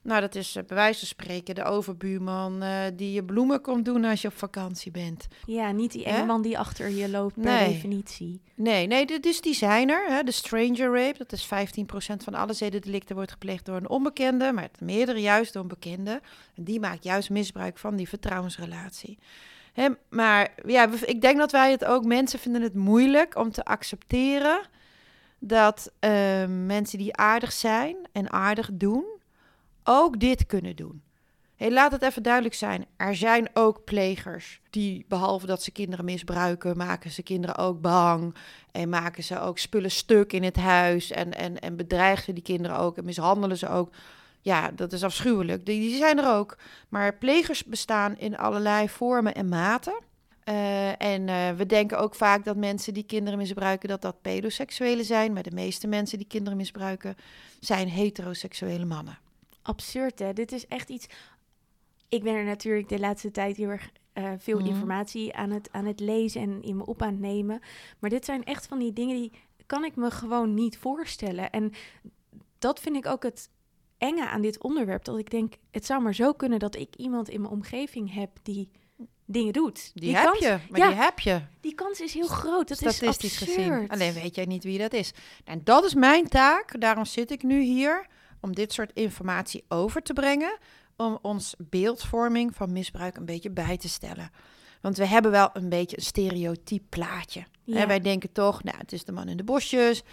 Nou, 0.04 0.22
dat 0.22 0.36
is 0.36 0.56
eh, 0.56 0.64
bij 0.68 0.76
wijze 0.78 1.00
van 1.00 1.08
spreken 1.08 1.56
de 1.56 1.64
overbuurman 1.64 2.62
eh, 2.64 2.80
die 2.96 3.12
je 3.14 3.24
bloemen 3.24 3.62
komt 3.62 3.86
doen 3.86 4.06
als 4.06 4.22
je 4.22 4.28
op 4.28 4.38
vakantie 4.38 4.92
bent. 4.92 5.28
Ja, 5.46 5.72
niet 5.72 5.92
die 5.92 6.04
enge 6.06 6.18
Hè? 6.18 6.26
man 6.26 6.42
die 6.42 6.60
achter 6.60 6.90
je 6.90 7.10
loopt 7.10 7.34
per 7.34 7.44
Nee. 7.44 7.74
definitie. 7.74 8.42
Nee, 8.56 8.88
nee, 8.88 9.20
dus 9.20 9.42
die 9.42 9.54
zijn 9.54 9.90
er. 9.90 10.06
Hè. 10.08 10.24
De 10.24 10.32
stranger 10.32 10.94
rape, 10.94 11.18
dat 11.18 11.32
is 11.32 11.46
15% 11.46 12.24
van 12.24 12.34
alle 12.34 12.54
zedendelicten 12.54 13.16
wordt 13.16 13.32
gepleegd 13.32 13.66
door 13.66 13.76
een 13.76 13.90
onbekende, 13.90 14.52
maar 14.52 14.64
het 14.64 14.82
meerdere 14.82 15.22
juist 15.22 15.54
door 15.54 15.62
een 15.62 15.68
bekende. 15.68 16.22
En 16.56 16.64
die 16.64 16.80
maakt 16.80 17.04
juist 17.04 17.30
misbruik 17.30 17.78
van 17.78 17.96
die 17.96 18.10
vertrouwensrelatie. 18.10 19.18
Hè, 19.74 19.88
maar 20.10 20.54
ja, 20.66 20.90
ik 21.06 21.22
denk 21.22 21.38
dat 21.38 21.52
wij 21.52 21.72
het 21.72 21.86
ook, 21.86 22.06
mensen 22.06 22.40
vinden 22.40 22.62
het 22.62 22.74
moeilijk 22.76 23.36
om 23.38 23.52
te 23.52 23.64
accepteren 23.66 24.62
dat 25.40 25.92
eh, 26.00 26.12
mensen 26.48 26.98
die 26.98 27.16
aardig 27.16 27.52
zijn 27.52 27.96
en 28.12 28.32
aardig 28.32 28.70
doen, 28.74 29.04
ook 29.84 30.20
dit 30.20 30.46
kunnen 30.46 30.76
doen. 30.76 31.02
Laat 31.58 31.92
het 31.92 32.02
even 32.02 32.24
duidelijk 32.24 32.56
zijn. 32.56 32.86
Er 32.98 33.16
zijn 33.16 33.50
ook 33.54 33.84
plegers 33.84 34.62
die, 34.70 35.06
behalve 35.08 35.46
dat 35.46 35.64
ze 35.64 35.72
kinderen 35.72 36.06
misbruiken, 36.06 36.78
maken 36.78 37.12
ze 37.12 37.24
kinderen 37.24 37.58
ook 37.58 37.82
bang. 37.82 38.36
En 38.72 38.90
maken 38.90 39.24
ze 39.24 39.40
ook 39.40 39.58
spullen 39.58 39.92
stuk 39.92 40.34
in 40.34 40.44
het 40.44 40.56
huis. 40.56 41.12
En, 41.12 41.34
en, 41.34 41.60
en 41.60 41.76
bedreigen 41.76 42.24
ze 42.24 42.34
die 42.34 42.44
kinderen 42.44 42.78
ook 42.78 42.98
en 42.98 43.06
mishandelen 43.06 43.58
ze 43.58 43.70
ook. 43.70 43.94
Ja, 44.42 44.72
dat 44.72 44.94
is 44.94 45.04
afschuwelijk. 45.04 45.66
Die, 45.66 45.80
die 45.80 45.98
zijn 45.98 46.20
er 46.20 46.36
ook. 46.36 46.58
Maar 46.90 47.16
plegers 47.16 47.64
bestaan 47.64 48.18
in 48.18 48.38
allerlei 48.38 48.90
vormen 48.90 49.34
en 49.34 49.50
maten. 49.50 50.00
Eh, 50.44 51.02
en 51.02 51.30
eh, 51.30 51.52
we 51.52 51.66
denken 51.66 52.00
ook 52.00 52.16
vaak 52.16 52.46
dat 52.46 52.56
mensen 52.56 52.94
die 52.94 53.04
kinderen 53.04 53.40
misbruiken, 53.40 53.90
dat 53.90 54.02
dat 54.02 54.22
pedoseksuelen 54.22 55.06
zijn. 55.06 55.34
Maar 55.34 55.44
de 55.44 55.52
meeste 55.52 55.88
mensen 55.88 56.18
die 56.18 56.28
kinderen 56.28 56.58
misbruiken, 56.58 57.16
zijn 57.60 57.88
heteroseksuele 57.88 58.86
mannen. 58.86 59.18
Absurd, 59.64 60.20
hè? 60.20 60.34
Dit 60.34 60.52
is 60.52 60.68
echt 60.68 60.90
iets... 60.90 61.06
Ik 62.10 62.24
ben 62.24 62.34
er 62.36 62.44
natuurlijk 62.44 62.90
de 62.90 63.00
laatste 63.00 63.32
tijd 63.32 63.58
heel 63.58 63.70
erg 63.70 63.90
eh, 64.14 64.32
veel 64.38 64.60
Mhm. 64.60 64.68
informatie 64.68 65.34
aan 65.36 65.50
het, 65.52 65.70
aan 65.72 65.86
het 65.86 66.00
lezen 66.00 66.42
en 66.42 66.62
in 66.62 66.78
me 66.78 66.86
op 66.86 67.02
aan 67.02 67.12
het 67.12 67.20
nemen. 67.20 67.60
Maar 68.00 68.10
dit 68.10 68.26
zijn 68.26 68.44
echt 68.44 68.68
van 68.68 68.80
die 68.80 68.94
dingen 68.94 69.16
die 69.16 69.32
kan 69.66 69.84
ik 69.84 69.96
me 69.96 70.12
gewoon 70.12 70.54
niet 70.54 70.78
voorstellen. 70.78 71.50
En 71.52 71.72
dat 72.60 72.80
vind 72.80 72.96
ik 72.96 73.06
ook 73.06 73.24
het 73.24 73.50
enge 73.98 74.28
aan 74.28 74.42
dit 74.42 74.64
onderwerp. 74.64 75.06
Dat 75.06 75.18
ik 75.18 75.30
denk, 75.30 75.54
het 75.72 75.86
zou 75.86 76.02
maar 76.02 76.16
zo 76.16 76.34
kunnen 76.34 76.60
dat 76.60 76.76
ik 76.76 76.96
iemand 76.96 77.30
in 77.30 77.42
mijn 77.42 77.54
omgeving 77.54 78.14
heb 78.14 78.30
die 78.44 78.70
dingen 79.26 79.54
doet. 79.54 79.92
Die, 79.94 80.16
heb 80.16 80.26
kans, 80.26 80.40
je, 80.40 80.58
maar 80.70 80.80
ja. 80.80 80.88
die 80.88 80.96
heb 80.96 81.20
je. 81.20 81.42
Die 81.60 81.76
kans 81.76 82.02
is 82.02 82.14
heel 82.14 82.28
groot. 82.28 82.68
Dat 82.68 82.82
is 82.82 82.96
statistisch 82.96 83.42
absurd. 83.42 83.58
gezien. 83.58 83.90
Alleen 83.90 84.14
weet 84.14 84.36
jij 84.36 84.46
niet 84.46 84.64
wie 84.64 84.78
dat 84.78 84.94
is. 84.94 85.14
En 85.44 85.62
dat 85.64 85.84
is 85.84 85.94
mijn 85.94 86.28
taak. 86.28 86.80
Daarom 86.82 87.06
zit 87.06 87.32
ik 87.32 87.44
nu 87.44 87.62
hier 87.62 88.08
om 88.44 88.56
dit 88.56 88.74
soort 88.74 88.92
informatie 88.94 89.64
over 89.68 90.02
te 90.02 90.14
brengen. 90.14 90.58
Om 90.96 91.20
ons 91.22 91.56
beeldvorming 91.58 92.56
van 92.56 92.72
misbruik 92.72 93.18
een 93.18 93.26
beetje 93.26 93.50
bij 93.50 93.78
te 93.78 93.90
stellen. 93.90 94.32
Want 94.82 94.98
we 94.98 95.06
hebben 95.06 95.32
wel 95.32 95.50
een 95.54 95.70
beetje 95.70 95.98
een 95.98 96.04
stereotyp 96.04 96.84
plaatje. 96.90 97.44
Ja. 97.64 97.78
Hè, 97.78 97.88
wij 97.88 98.00
denken 98.00 98.32
toch, 98.32 98.64
nou, 98.64 98.78
het 98.78 98.92
is 98.92 99.04
de 99.04 99.12
man 99.12 99.28
in 99.28 99.38
de 99.38 99.44
bosjes. 99.44 100.04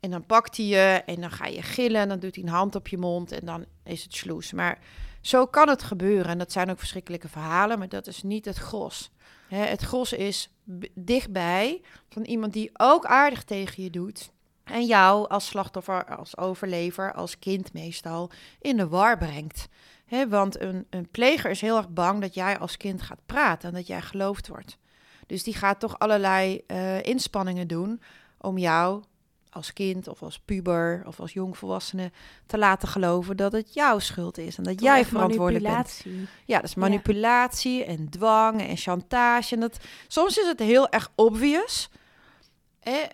En 0.00 0.10
dan 0.10 0.26
pakt 0.26 0.56
hij 0.56 0.66
je 0.66 1.02
en 1.06 1.20
dan 1.20 1.30
ga 1.30 1.46
je 1.46 1.62
gillen. 1.62 2.00
En 2.00 2.08
dan 2.08 2.18
doet 2.18 2.34
hij 2.34 2.44
een 2.44 2.50
hand 2.50 2.74
op 2.74 2.88
je 2.88 2.98
mond 2.98 3.32
en 3.32 3.46
dan 3.46 3.64
is 3.84 4.02
het 4.02 4.14
sloes. 4.14 4.52
Maar 4.52 4.78
zo 5.20 5.46
kan 5.46 5.68
het 5.68 5.82
gebeuren. 5.82 6.30
En 6.30 6.38
dat 6.38 6.52
zijn 6.52 6.70
ook 6.70 6.78
verschrikkelijke 6.78 7.28
verhalen, 7.28 7.78
maar 7.78 7.88
dat 7.88 8.06
is 8.06 8.22
niet 8.22 8.44
het 8.44 8.56
gros. 8.56 9.10
Hè, 9.48 9.64
het 9.64 9.82
gros 9.82 10.12
is 10.12 10.50
dichtbij 10.94 11.82
van 12.08 12.22
iemand 12.22 12.52
die 12.52 12.70
ook 12.72 13.06
aardig 13.06 13.44
tegen 13.44 13.82
je 13.82 13.90
doet. 13.90 14.32
En 14.70 14.86
jou 14.86 15.28
als 15.28 15.46
slachtoffer, 15.46 16.16
als 16.16 16.36
overlever, 16.36 17.12
als 17.12 17.38
kind 17.38 17.72
meestal 17.72 18.30
in 18.60 18.76
de 18.76 18.88
war 18.88 19.18
brengt. 19.18 19.68
Hè, 20.06 20.28
want 20.28 20.60
een, 20.60 20.86
een 20.90 21.08
pleger 21.10 21.50
is 21.50 21.60
heel 21.60 21.76
erg 21.76 21.88
bang 21.88 22.20
dat 22.20 22.34
jij 22.34 22.58
als 22.58 22.76
kind 22.76 23.02
gaat 23.02 23.26
praten 23.26 23.68
en 23.68 23.74
dat 23.74 23.86
jij 23.86 24.00
geloofd 24.00 24.48
wordt. 24.48 24.78
Dus 25.26 25.42
die 25.42 25.54
gaat 25.54 25.80
toch 25.80 25.98
allerlei 25.98 26.60
eh, 26.66 27.02
inspanningen 27.02 27.68
doen 27.68 28.00
om 28.38 28.58
jou 28.58 29.02
als 29.50 29.72
kind 29.72 30.08
of 30.08 30.22
als 30.22 30.38
puber 30.38 31.02
of 31.06 31.20
als 31.20 31.32
jongvolwassene 31.32 32.10
te 32.46 32.58
laten 32.58 32.88
geloven 32.88 33.36
dat 33.36 33.52
het 33.52 33.74
jouw 33.74 33.98
schuld 33.98 34.38
is 34.38 34.58
en 34.58 34.64
dat 34.64 34.80
jij 34.80 35.04
verantwoordelijk 35.04 35.74
bent. 35.74 36.04
Ja, 36.44 36.60
dat 36.60 36.68
is 36.68 36.74
manipulatie 36.74 37.84
en 37.84 38.08
dwang 38.08 38.60
en 38.60 38.76
chantage. 38.76 39.54
En 39.54 39.60
dat, 39.60 39.78
soms 40.06 40.38
is 40.38 40.46
het 40.46 40.58
heel 40.58 40.88
erg 40.88 41.10
obvious. 41.14 41.90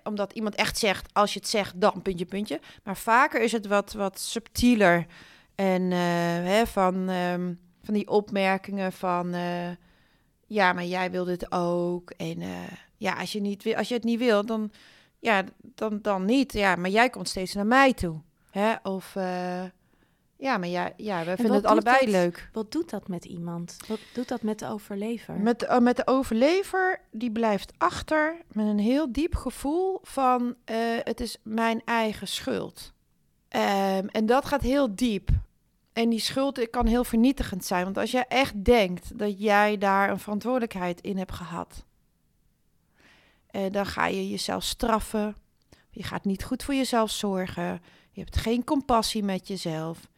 Omdat 0.03 0.33
iemand 0.33 0.55
echt 0.55 0.79
zegt, 0.79 1.15
als 1.15 1.33
je 1.33 1.39
het 1.39 1.49
zegt, 1.49 1.81
dan 1.81 2.03
puntje, 2.03 2.25
puntje. 2.25 2.61
Maar 2.83 2.97
vaker 2.97 3.43
is 3.43 3.53
het 3.53 3.67
wat, 3.67 3.93
wat 3.93 4.21
subtieler. 4.21 5.07
En 5.55 5.93
eh, 5.93 5.99
hè, 6.51 6.67
van, 6.67 7.09
ehm, 7.09 7.55
van 7.83 7.95
die 7.95 8.09
opmerkingen 8.09 8.93
van... 8.93 9.35
eh, 9.35 9.71
ja, 10.47 10.73
maar 10.73 10.85
jij 10.85 11.11
wil 11.11 11.25
dit 11.25 11.53
ook. 11.53 12.11
En 12.11 12.41
eh, 12.41 12.49
ja, 12.97 13.15
als 13.15 13.33
je, 13.33 13.41
niet, 13.41 13.77
als 13.77 13.89
je 13.89 13.95
het 13.95 14.05
niet 14.05 14.19
wil, 14.19 14.47
dan, 14.47 14.71
ja, 15.19 15.45
dan, 15.61 15.99
dan 16.03 16.25
niet. 16.25 16.53
Ja, 16.53 16.77
maar 16.77 16.91
jij 16.91 17.11
komt 17.11 17.29
steeds 17.29 17.55
naar 17.55 17.67
mij 17.67 17.93
toe. 17.93 18.21
Hè? 18.51 18.75
Of... 18.83 19.17
eh, 20.45 20.51
ja, 20.51 20.59
maar 20.59 20.69
ja, 20.69 20.93
ja 20.97 21.25
we 21.25 21.37
vinden 21.37 21.55
het 21.55 21.65
allebei 21.65 21.99
dat? 21.99 22.09
leuk. 22.09 22.49
Wat 22.53 22.73
doet 22.73 22.91
dat 22.91 23.09
met 23.09 23.25
iemand? 23.25 23.77
Wat 23.89 23.99
doet 24.13 24.29
dat 24.29 24.43
met 24.43 24.59
de 24.59 24.67
overlever? 24.69 25.35
Met, 25.35 25.63
eh, 25.63 25.79
met 25.79 25.97
de 25.97 26.07
overlever, 26.07 27.01
die 27.11 27.31
blijft 27.31 27.73
achter 27.79 28.37
met 28.53 28.67
een 28.67 28.79
heel 28.79 29.13
diep 29.13 29.35
gevoel 29.35 29.99
van 30.03 30.55
eh, 30.65 30.77
het 31.03 31.21
is 31.21 31.37
mijn 31.43 31.83
eigen 31.85 32.29
schuld. 32.29 32.93
Ehm, 33.49 34.07
en 34.07 34.27
dat 34.27 34.45
gaat 34.45 34.63
heel 34.63 34.95
diep. 34.95 35.29
En 35.93 36.09
die 36.09 36.21
schuld 36.21 36.71
kan 36.71 36.87
heel 36.87 37.05
vernietigend 37.05 37.65
zijn. 37.65 37.85
Want 37.85 37.99
als 37.99 38.11
jij 38.11 38.25
echt 38.29 38.65
denkt 38.65 39.19
dat 39.19 39.41
jij 39.41 39.79
daar 39.79 40.11
een 40.11 40.19
verantwoordelijkheid 40.19 41.01
in 41.01 41.19
hebt 41.19 41.33
gehad, 41.33 41.85
eh, 43.47 43.63
dan 43.71 43.87
ga 43.87 44.07
je 44.07 44.29
jezelf 44.29 44.65
straffen. 44.65 45.37
Je 45.91 46.03
gaat 46.03 46.25
niet 46.25 46.45
goed 46.45 46.63
voor 46.63 46.75
jezelf 46.75 47.11
zorgen. 47.11 47.83
Je 48.11 48.21
hebt 48.21 48.37
geen 48.37 48.65
compassie 48.65 49.23
met 49.23 49.49
jezelf. 49.49 50.09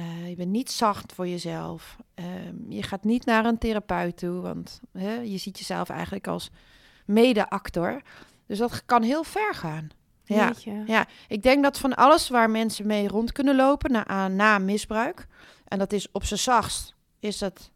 Uh, 0.00 0.28
je 0.28 0.36
bent 0.36 0.50
niet 0.50 0.70
zacht 0.70 1.12
voor 1.12 1.28
jezelf. 1.28 1.96
Uh, 2.14 2.24
je 2.68 2.82
gaat 2.82 3.04
niet 3.04 3.24
naar 3.24 3.44
een 3.44 3.58
therapeut 3.58 4.16
toe, 4.16 4.40
want 4.40 4.80
hè, 4.92 5.14
je 5.14 5.36
ziet 5.36 5.58
jezelf 5.58 5.88
eigenlijk 5.88 6.26
als 6.26 6.50
mede-actor. 7.04 8.02
Dus 8.46 8.58
dat 8.58 8.84
kan 8.84 9.02
heel 9.02 9.24
ver 9.24 9.54
gaan. 9.54 9.90
Ja, 10.24 10.52
ja, 10.86 11.06
ik 11.28 11.42
denk 11.42 11.62
dat 11.62 11.78
van 11.78 11.94
alles 11.94 12.28
waar 12.28 12.50
mensen 12.50 12.86
mee 12.86 13.08
rond 13.08 13.32
kunnen 13.32 13.56
lopen 13.56 13.92
na, 13.92 14.28
na 14.28 14.58
misbruik, 14.58 15.26
en 15.64 15.78
dat 15.78 15.92
is 15.92 16.10
op 16.12 16.24
zijn 16.24 16.40
zachtst, 16.40 16.94
is 17.18 17.40
het 17.40 17.70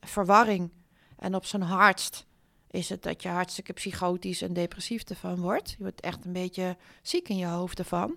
verwarring. 0.00 0.70
En 1.16 1.34
op 1.34 1.44
zijn 1.44 1.62
hardst 1.62 2.26
is 2.70 2.88
het 2.88 3.02
dat 3.02 3.22
je 3.22 3.28
hartstikke 3.28 3.72
psychotisch 3.72 4.42
en 4.42 4.52
depressief 4.52 5.02
ervan 5.02 5.40
wordt. 5.40 5.70
Je 5.70 5.76
wordt 5.78 6.00
echt 6.00 6.24
een 6.24 6.32
beetje 6.32 6.76
ziek 7.02 7.28
in 7.28 7.36
je 7.36 7.46
hoofd 7.46 7.78
ervan. 7.78 8.16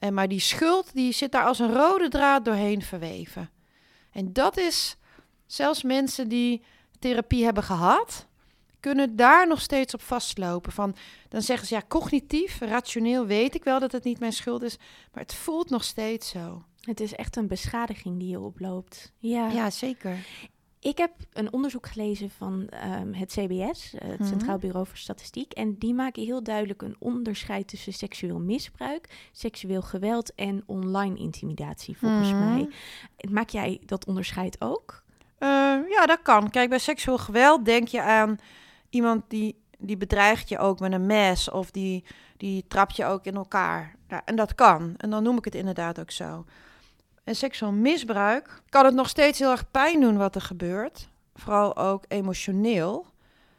En 0.00 0.14
maar 0.14 0.28
die 0.28 0.40
schuld, 0.40 0.94
die 0.94 1.12
zit 1.12 1.32
daar 1.32 1.44
als 1.44 1.58
een 1.58 1.72
rode 1.72 2.08
draad 2.08 2.44
doorheen 2.44 2.82
verweven. 2.82 3.50
En 4.12 4.32
dat 4.32 4.56
is, 4.56 4.96
zelfs 5.46 5.82
mensen 5.82 6.28
die 6.28 6.62
therapie 6.98 7.44
hebben 7.44 7.62
gehad, 7.62 8.26
kunnen 8.80 9.16
daar 9.16 9.46
nog 9.46 9.60
steeds 9.60 9.94
op 9.94 10.02
vastlopen. 10.02 10.72
Van, 10.72 10.96
dan 11.28 11.42
zeggen 11.42 11.66
ze, 11.66 11.74
ja, 11.74 11.82
cognitief, 11.88 12.60
rationeel 12.60 13.26
weet 13.26 13.54
ik 13.54 13.64
wel 13.64 13.80
dat 13.80 13.92
het 13.92 14.04
niet 14.04 14.18
mijn 14.18 14.32
schuld 14.32 14.62
is, 14.62 14.76
maar 15.12 15.22
het 15.22 15.34
voelt 15.34 15.70
nog 15.70 15.84
steeds 15.84 16.28
zo. 16.28 16.64
Het 16.80 17.00
is 17.00 17.14
echt 17.14 17.36
een 17.36 17.46
beschadiging 17.46 18.18
die 18.18 18.28
je 18.28 18.40
oploopt. 18.40 19.12
Ja, 19.18 19.48
ja 19.48 19.70
zeker. 19.70 20.26
Ik 20.80 20.98
heb 20.98 21.10
een 21.32 21.52
onderzoek 21.52 21.86
gelezen 21.86 22.30
van 22.30 22.68
ehm, 22.68 23.12
het 23.12 23.28
CBS, 23.28 23.94
het 23.98 24.18
mhm. 24.18 24.28
Centraal 24.28 24.58
Bureau 24.58 24.86
voor 24.86 24.96
Statistiek. 24.96 25.52
En 25.52 25.78
die 25.78 25.94
maken 25.94 26.24
heel 26.24 26.42
duidelijk 26.42 26.82
een 26.82 26.96
onderscheid 26.98 27.68
tussen 27.68 27.92
seksueel 27.92 28.38
misbruik, 28.38 29.28
seksueel 29.32 29.82
geweld 29.82 30.34
en 30.34 30.62
online 30.66 31.18
intimidatie, 31.18 31.98
volgens 31.98 32.32
mhm. 32.32 32.44
mij. 32.44 32.68
Maak 33.30 33.48
jij 33.48 33.80
dat 33.86 34.06
onderscheid 34.06 34.56
ook? 34.60 35.02
Uh, 35.38 35.48
ja, 35.88 36.06
dat 36.06 36.22
kan. 36.22 36.50
Kijk, 36.50 36.68
bij 36.68 36.78
seksueel 36.78 37.18
geweld 37.18 37.64
denk 37.64 37.88
je 37.88 38.02
aan 38.02 38.38
iemand 38.90 39.22
die, 39.28 39.56
die 39.78 39.96
bedreigt 39.96 40.48
je 40.48 40.58
ook 40.58 40.80
met 40.80 40.92
een 40.92 41.06
mes 41.06 41.50
of 41.50 41.70
die, 41.70 42.04
die 42.36 42.64
trapt 42.68 42.96
je 42.96 43.04
ook 43.04 43.24
in 43.24 43.34
elkaar. 43.34 43.94
Ja, 44.08 44.22
en 44.24 44.36
dat 44.36 44.54
kan. 44.54 44.94
En 44.96 45.10
dan 45.10 45.22
noem 45.22 45.36
ik 45.36 45.44
het 45.44 45.54
inderdaad 45.54 46.00
ook 46.00 46.10
zo. 46.10 46.44
En 47.24 47.36
seksueel 47.36 47.72
misbruik 47.72 48.62
kan 48.68 48.84
het 48.84 48.94
nog 48.94 49.08
steeds 49.08 49.38
heel 49.38 49.50
erg 49.50 49.70
pijn 49.70 50.00
doen 50.00 50.16
wat 50.16 50.34
er 50.34 50.40
gebeurt. 50.40 51.08
Vooral 51.34 51.76
ook 51.76 52.04
emotioneel. 52.08 53.06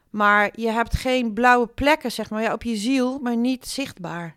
Maar 0.10 0.50
je 0.56 0.70
hebt 0.70 0.96
geen 0.96 1.34
blauwe 1.34 1.68
plekken, 1.68 2.12
zeg 2.12 2.30
maar, 2.30 2.42
ja, 2.42 2.54
op 2.54 2.64
je 2.64 2.76
ziel, 2.76 3.20
maar 3.20 3.38
niet 3.38 3.68
zichtbaar. 3.68 4.36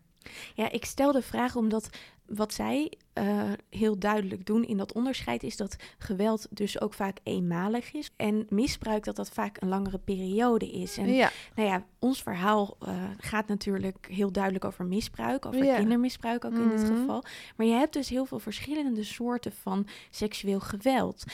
Ja, 0.55 0.71
ik 0.71 0.85
stel 0.85 1.13
de 1.13 1.23
vraag 1.23 1.57
omdat 1.57 1.89
wat 2.27 2.55
zij 2.55 2.93
uh, 3.19 3.53
heel 3.71 3.99
duidelijk 3.99 4.47
doen 4.47 4.65
in 4.65 4.77
dat 4.77 4.93
onderscheid 4.93 5.43
is 5.43 5.57
dat 5.57 5.77
geweld 5.99 6.47
dus 6.51 6.81
ook 6.81 6.95
vaak 6.95 7.19
eenmalig 7.23 7.93
is 7.93 8.11
en 8.17 8.47
misbruik 8.49 9.05
dat 9.05 9.17
dat 9.17 9.31
vaak 9.31 9.61
een 9.61 9.69
langere 9.69 9.99
periode 9.99 10.71
is. 10.71 10.99
En 10.99 11.13
ja. 11.13 11.31
nou 11.55 11.69
ja, 11.69 11.85
ons 11.99 12.23
verhaal 12.23 12.77
uh, 12.89 13.03
gaat 13.19 13.47
natuurlijk 13.47 14.07
heel 14.11 14.33
duidelijk 14.33 14.65
over 14.65 14.85
misbruik, 14.85 15.47
over 15.47 15.65
ja. 15.65 15.77
kindermisbruik 15.77 16.45
ook 16.45 16.55
in 16.55 16.69
dit 16.69 16.83
mhm. 16.83 16.95
geval. 16.95 17.25
Maar 17.57 17.67
je 17.67 17.73
hebt 17.73 17.93
dus 17.93 18.09
heel 18.09 18.27
veel 18.27 18.39
verschillende 18.39 19.03
soorten 19.03 19.53
van 19.53 19.87
seksueel 20.11 20.61
geweld. 20.61 21.25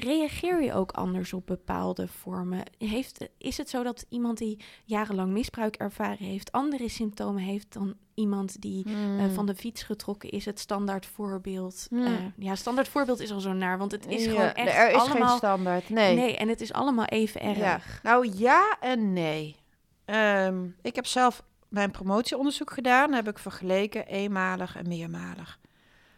Reageer 0.00 0.62
je 0.62 0.74
ook 0.74 0.92
anders 0.92 1.32
op 1.32 1.46
bepaalde 1.46 2.08
vormen? 2.08 2.62
Heeft, 2.78 3.28
is 3.38 3.56
het 3.56 3.70
zo 3.70 3.82
dat 3.82 4.06
iemand 4.08 4.38
die 4.38 4.64
jarenlang 4.84 5.32
misbruik 5.32 5.76
ervaren 5.76 6.26
heeft, 6.26 6.52
andere 6.52 6.88
symptomen 6.88 7.42
heeft 7.42 7.72
dan 7.72 7.94
iemand 8.14 8.60
die 8.60 8.84
eh, 8.84 8.92
hmm. 8.92 9.30
van 9.30 9.46
de 9.46 9.54
fiets 9.54 9.82
getrokken 9.82 10.30
is? 10.30 10.44
Het 10.44 10.58
standaard 10.58 11.06
voorbeeld. 11.06 11.86
Hmm. 11.88 12.00
Uh, 12.00 12.12
ja, 12.36 12.54
standaard 12.54 12.88
voorbeeld 12.88 13.20
is 13.20 13.32
al 13.32 13.40
zo 13.40 13.52
naar, 13.52 13.78
want 13.78 13.92
het 13.92 14.06
is 14.06 14.26
gewoon 14.26 14.52
echt 14.52 14.76
er 14.76 14.90
is 14.90 14.96
allemaal... 14.96 15.28
geen 15.28 15.36
standaard, 15.36 15.88
nee. 15.88 16.14
Nee, 16.14 16.36
en 16.36 16.48
het 16.48 16.60
is 16.60 16.72
allemaal 16.72 17.04
even 17.04 17.40
erg. 17.40 17.58
Ja. 17.58 17.80
Nou 18.02 18.30
ja 18.36 18.76
en 18.80 19.12
nee. 19.12 19.56
Ehm, 20.04 20.66
ik 20.82 20.94
heb 20.94 21.06
zelf 21.06 21.42
mijn 21.68 21.90
promotieonderzoek 21.90 22.72
gedaan. 22.72 23.12
heb 23.12 23.28
ik 23.28 23.38
vergeleken 23.38 24.06
eenmalig 24.06 24.76
en 24.76 24.88
meermalig. 24.88 25.58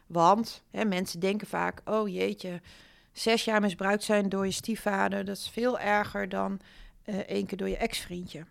Want 0.07 0.63
hè, 0.71 0.85
mensen 0.85 1.21
denken 1.21 1.47
vaak, 1.47 1.81
oh 1.85 2.09
jeetje 2.09 2.61
zes 3.13 3.45
jaar 3.45 3.61
misbruikt 3.61 4.03
zijn 4.03 4.29
door 4.29 4.47
je 4.47 4.53
stiefvader, 4.53 5.25
dat 5.25 5.37
is 5.37 5.49
veel 5.49 5.79
erger 5.79 6.29
dan 6.29 6.61
uh, 7.05 7.17
één 7.17 7.47
keer 7.47 7.59
door 7.59 7.69
je 7.69 7.77
ex-vriendje. 7.77 8.45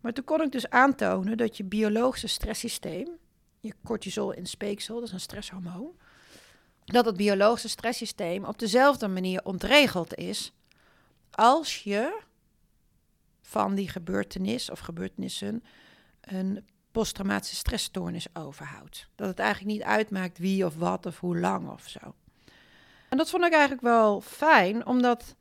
Maar 0.00 0.12
toen 0.12 0.24
kon 0.24 0.42
ik 0.42 0.52
dus 0.52 0.70
aantonen 0.70 1.36
dat 1.36 1.56
je 1.56 1.64
biologische 1.64 2.26
stresssysteem, 2.26 3.08
je 3.60 3.74
cortisol 3.84 4.32
in 4.32 4.46
speeksel, 4.46 4.94
dat 4.94 5.04
is 5.04 5.12
een 5.12 5.20
stresshormoon, 5.20 5.96
dat 6.84 7.04
het 7.04 7.16
biologische 7.16 7.68
stresssysteem 7.68 8.44
op 8.44 8.58
dezelfde 8.58 9.08
manier 9.08 9.44
ontregeld 9.44 10.14
is 10.14 10.52
als 11.30 11.82
je 11.82 12.22
van 13.40 13.74
die 13.74 13.88
gebeurtenis 13.88 14.70
of 14.70 14.78
gebeurtenissen 14.78 15.64
een 16.20 16.66
posttraumatische 16.92 17.56
stressstoornis 17.56 18.26
overhoudt. 18.32 19.08
Dat 19.14 19.28
het 19.28 19.38
eigenlijk 19.38 19.76
niet 19.76 19.86
uitmaakt 19.86 20.38
wie 20.38 20.66
of 20.66 20.76
wat 20.76 21.06
of 21.06 21.20
hoe 21.20 21.38
lang 21.38 21.70
of 21.70 21.88
zo. 21.88 22.14
En 23.14 23.20
dat 23.20 23.30
vond 23.30 23.44
ik 23.44 23.52
eigenlijk 23.52 23.82
wel 23.82 24.20
fijn, 24.20 24.86
omdat 24.86 25.36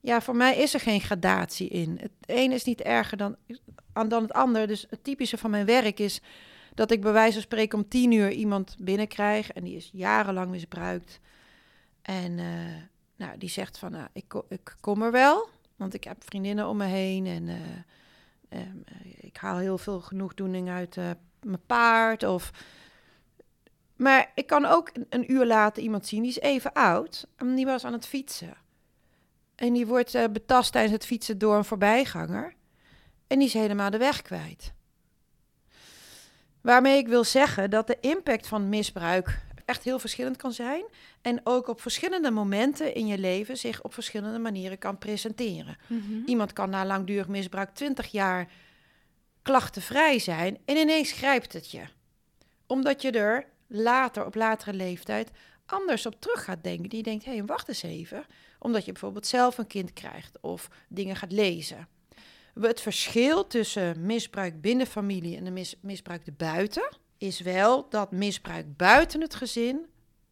ja, 0.00 0.20
voor 0.20 0.36
mij 0.36 0.56
is 0.56 0.74
er 0.74 0.80
geen 0.80 1.00
gradatie 1.00 1.68
in. 1.68 1.98
Het 2.00 2.10
een 2.26 2.52
is 2.52 2.64
niet 2.64 2.80
erger 2.80 3.16
dan, 3.16 3.36
dan 3.92 4.22
het 4.22 4.32
ander. 4.32 4.66
Dus 4.66 4.86
het 4.90 5.04
typische 5.04 5.38
van 5.38 5.50
mijn 5.50 5.66
werk 5.66 5.98
is 5.98 6.20
dat 6.74 6.90
ik 6.90 7.00
bij 7.00 7.12
wijze 7.12 7.32
van 7.32 7.42
spreken 7.42 7.78
om 7.78 7.88
tien 7.88 8.12
uur 8.12 8.30
iemand 8.30 8.76
binnenkrijg 8.78 9.50
en 9.50 9.64
die 9.64 9.76
is 9.76 9.90
jarenlang 9.92 10.50
misbruikt. 10.50 11.20
En 12.02 12.38
uh, 12.38 12.46
nou, 13.16 13.38
die 13.38 13.48
zegt 13.48 13.78
van, 13.78 13.92
nou, 13.92 14.08
ik, 14.12 14.42
ik 14.48 14.76
kom 14.80 15.02
er 15.02 15.12
wel, 15.12 15.48
want 15.76 15.94
ik 15.94 16.04
heb 16.04 16.24
vriendinnen 16.24 16.68
om 16.68 16.76
me 16.76 16.84
heen 16.86 17.26
en 17.26 17.48
uh, 17.48 18.60
um, 18.60 18.84
ik 19.20 19.36
haal 19.36 19.56
heel 19.56 19.78
veel 19.78 20.00
genoegdoening 20.00 20.68
uit 20.68 20.96
uh, 20.96 21.10
mijn 21.42 21.66
paard 21.66 22.22
of 22.22 22.50
maar 23.98 24.30
ik 24.34 24.46
kan 24.46 24.64
ook 24.64 24.90
een 25.08 25.32
uur 25.32 25.46
later 25.46 25.82
iemand 25.82 26.06
zien, 26.06 26.22
die 26.22 26.30
is 26.30 26.40
even 26.40 26.72
oud. 26.72 27.26
En 27.36 27.54
die 27.54 27.66
was 27.66 27.84
aan 27.84 27.92
het 27.92 28.06
fietsen. 28.06 28.56
En 29.54 29.72
die 29.72 29.86
wordt 29.86 30.14
uh, 30.14 30.24
betast 30.32 30.72
tijdens 30.72 30.94
het 30.94 31.06
fietsen 31.06 31.38
door 31.38 31.56
een 31.56 31.64
voorbijganger. 31.64 32.54
En 33.26 33.38
die 33.38 33.48
is 33.48 33.54
helemaal 33.54 33.90
de 33.90 33.98
weg 33.98 34.22
kwijt. 34.22 34.72
Waarmee 36.60 36.98
ik 36.98 37.08
wil 37.08 37.24
zeggen 37.24 37.70
dat 37.70 37.86
de 37.86 37.96
impact 38.00 38.46
van 38.46 38.68
misbruik 38.68 39.46
echt 39.64 39.84
heel 39.84 39.98
verschillend 39.98 40.36
kan 40.36 40.52
zijn. 40.52 40.84
En 41.22 41.40
ook 41.44 41.68
op 41.68 41.80
verschillende 41.80 42.30
momenten 42.30 42.94
in 42.94 43.06
je 43.06 43.18
leven 43.18 43.56
zich 43.56 43.82
op 43.82 43.94
verschillende 43.94 44.38
manieren 44.38 44.78
kan 44.78 44.98
presenteren. 44.98 45.76
Mhm. 45.86 46.24
Iemand 46.26 46.52
kan 46.52 46.70
na 46.70 46.86
langdurig 46.86 47.28
misbruik 47.28 47.74
20 47.74 48.06
jaar 48.06 48.48
klachtenvrij 49.42 50.18
zijn 50.18 50.58
en 50.64 50.76
ineens 50.76 51.12
grijpt 51.12 51.52
het 51.52 51.70
je. 51.70 51.82
Omdat 52.66 53.02
je 53.02 53.10
er 53.10 53.46
later, 53.68 54.26
op 54.26 54.34
latere 54.34 54.72
leeftijd, 54.72 55.30
anders 55.66 56.06
op 56.06 56.20
terug 56.20 56.44
gaat 56.44 56.62
denken. 56.62 56.88
Die 56.88 57.02
denkt, 57.02 57.24
hé, 57.24 57.32
hey, 57.32 57.44
wacht 57.44 57.68
eens 57.68 57.82
even. 57.82 58.24
Omdat 58.58 58.84
je 58.84 58.92
bijvoorbeeld 58.92 59.26
zelf 59.26 59.58
een 59.58 59.66
kind 59.66 59.92
krijgt 59.92 60.40
of 60.40 60.68
dingen 60.88 61.16
gaat 61.16 61.32
lezen. 61.32 61.88
Het 62.60 62.80
verschil 62.80 63.46
tussen 63.46 64.06
misbruik 64.06 64.60
binnen 64.60 64.86
familie 64.86 65.36
en 65.36 65.44
de 65.44 65.50
mis 65.50 65.74
misbruik 65.80 66.36
buiten 66.36 66.88
is 67.18 67.40
wel 67.40 67.88
dat 67.88 68.12
misbruik 68.12 68.76
buiten 68.76 69.20
het 69.20 69.34
gezin 69.34 69.86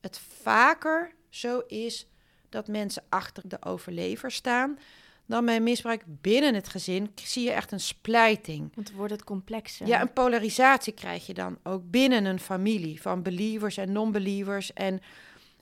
het 0.06 0.18
vaker 0.42 1.14
zo 1.28 1.58
is 1.58 2.06
dat 2.48 2.68
mensen 2.68 3.02
achter 3.08 3.48
de 3.48 3.62
overlever 3.62 4.30
staan 4.30 4.78
dan 5.26 5.44
bij 5.44 5.60
misbruik 5.60 6.02
binnen 6.06 6.54
het 6.54 6.68
gezin 6.68 7.10
zie 7.14 7.44
je 7.44 7.50
echt 7.50 7.72
een 7.72 7.80
splijting. 7.80 8.72
Want 8.74 8.92
wordt 8.92 9.12
het 9.12 9.24
complexer. 9.24 9.86
Ja, 9.86 10.00
een 10.00 10.12
polarisatie 10.12 10.92
krijg 10.92 11.26
je 11.26 11.34
dan 11.34 11.58
ook 11.62 11.90
binnen 11.90 12.24
een 12.24 12.40
familie 12.40 13.00
van 13.00 13.22
believers 13.22 13.76
en 13.76 13.92
non-believers. 13.92 14.72
En 14.72 15.00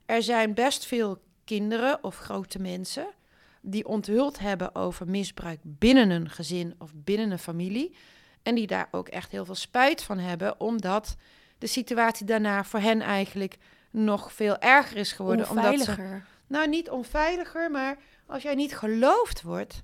er 0.06 0.22
zijn 0.22 0.54
best 0.54 0.86
veel 0.86 1.18
kinderen 1.44 2.04
of 2.04 2.18
grote 2.18 2.58
mensen 2.58 3.06
die 3.60 3.86
onthuld 3.86 4.38
hebben 4.38 4.74
over 4.74 5.08
misbruik 5.08 5.60
binnen 5.62 6.10
een 6.10 6.30
gezin 6.30 6.74
of 6.78 6.90
binnen 6.94 7.30
een 7.30 7.38
familie. 7.38 7.94
En 8.42 8.54
die 8.54 8.66
daar 8.66 8.88
ook 8.90 9.08
echt 9.08 9.32
heel 9.32 9.44
veel 9.44 9.54
spijt 9.54 10.02
van 10.02 10.18
hebben, 10.18 10.60
omdat 10.60 11.16
de 11.58 11.66
situatie 11.66 12.26
daarna 12.26 12.64
voor 12.64 12.80
hen 12.80 13.00
eigenlijk 13.00 13.56
nog 13.90 14.32
veel 14.32 14.58
erger 14.58 14.96
is 14.96 15.12
geworden. 15.12 15.48
Onveiliger. 15.48 16.04
Omdat 16.04 16.18
ze, 16.18 16.22
nou, 16.46 16.68
niet 16.68 16.90
onveiliger, 16.90 17.70
maar 17.70 17.98
als 18.26 18.42
jij 18.42 18.54
niet 18.54 18.76
geloofd 18.76 19.42
wordt, 19.42 19.82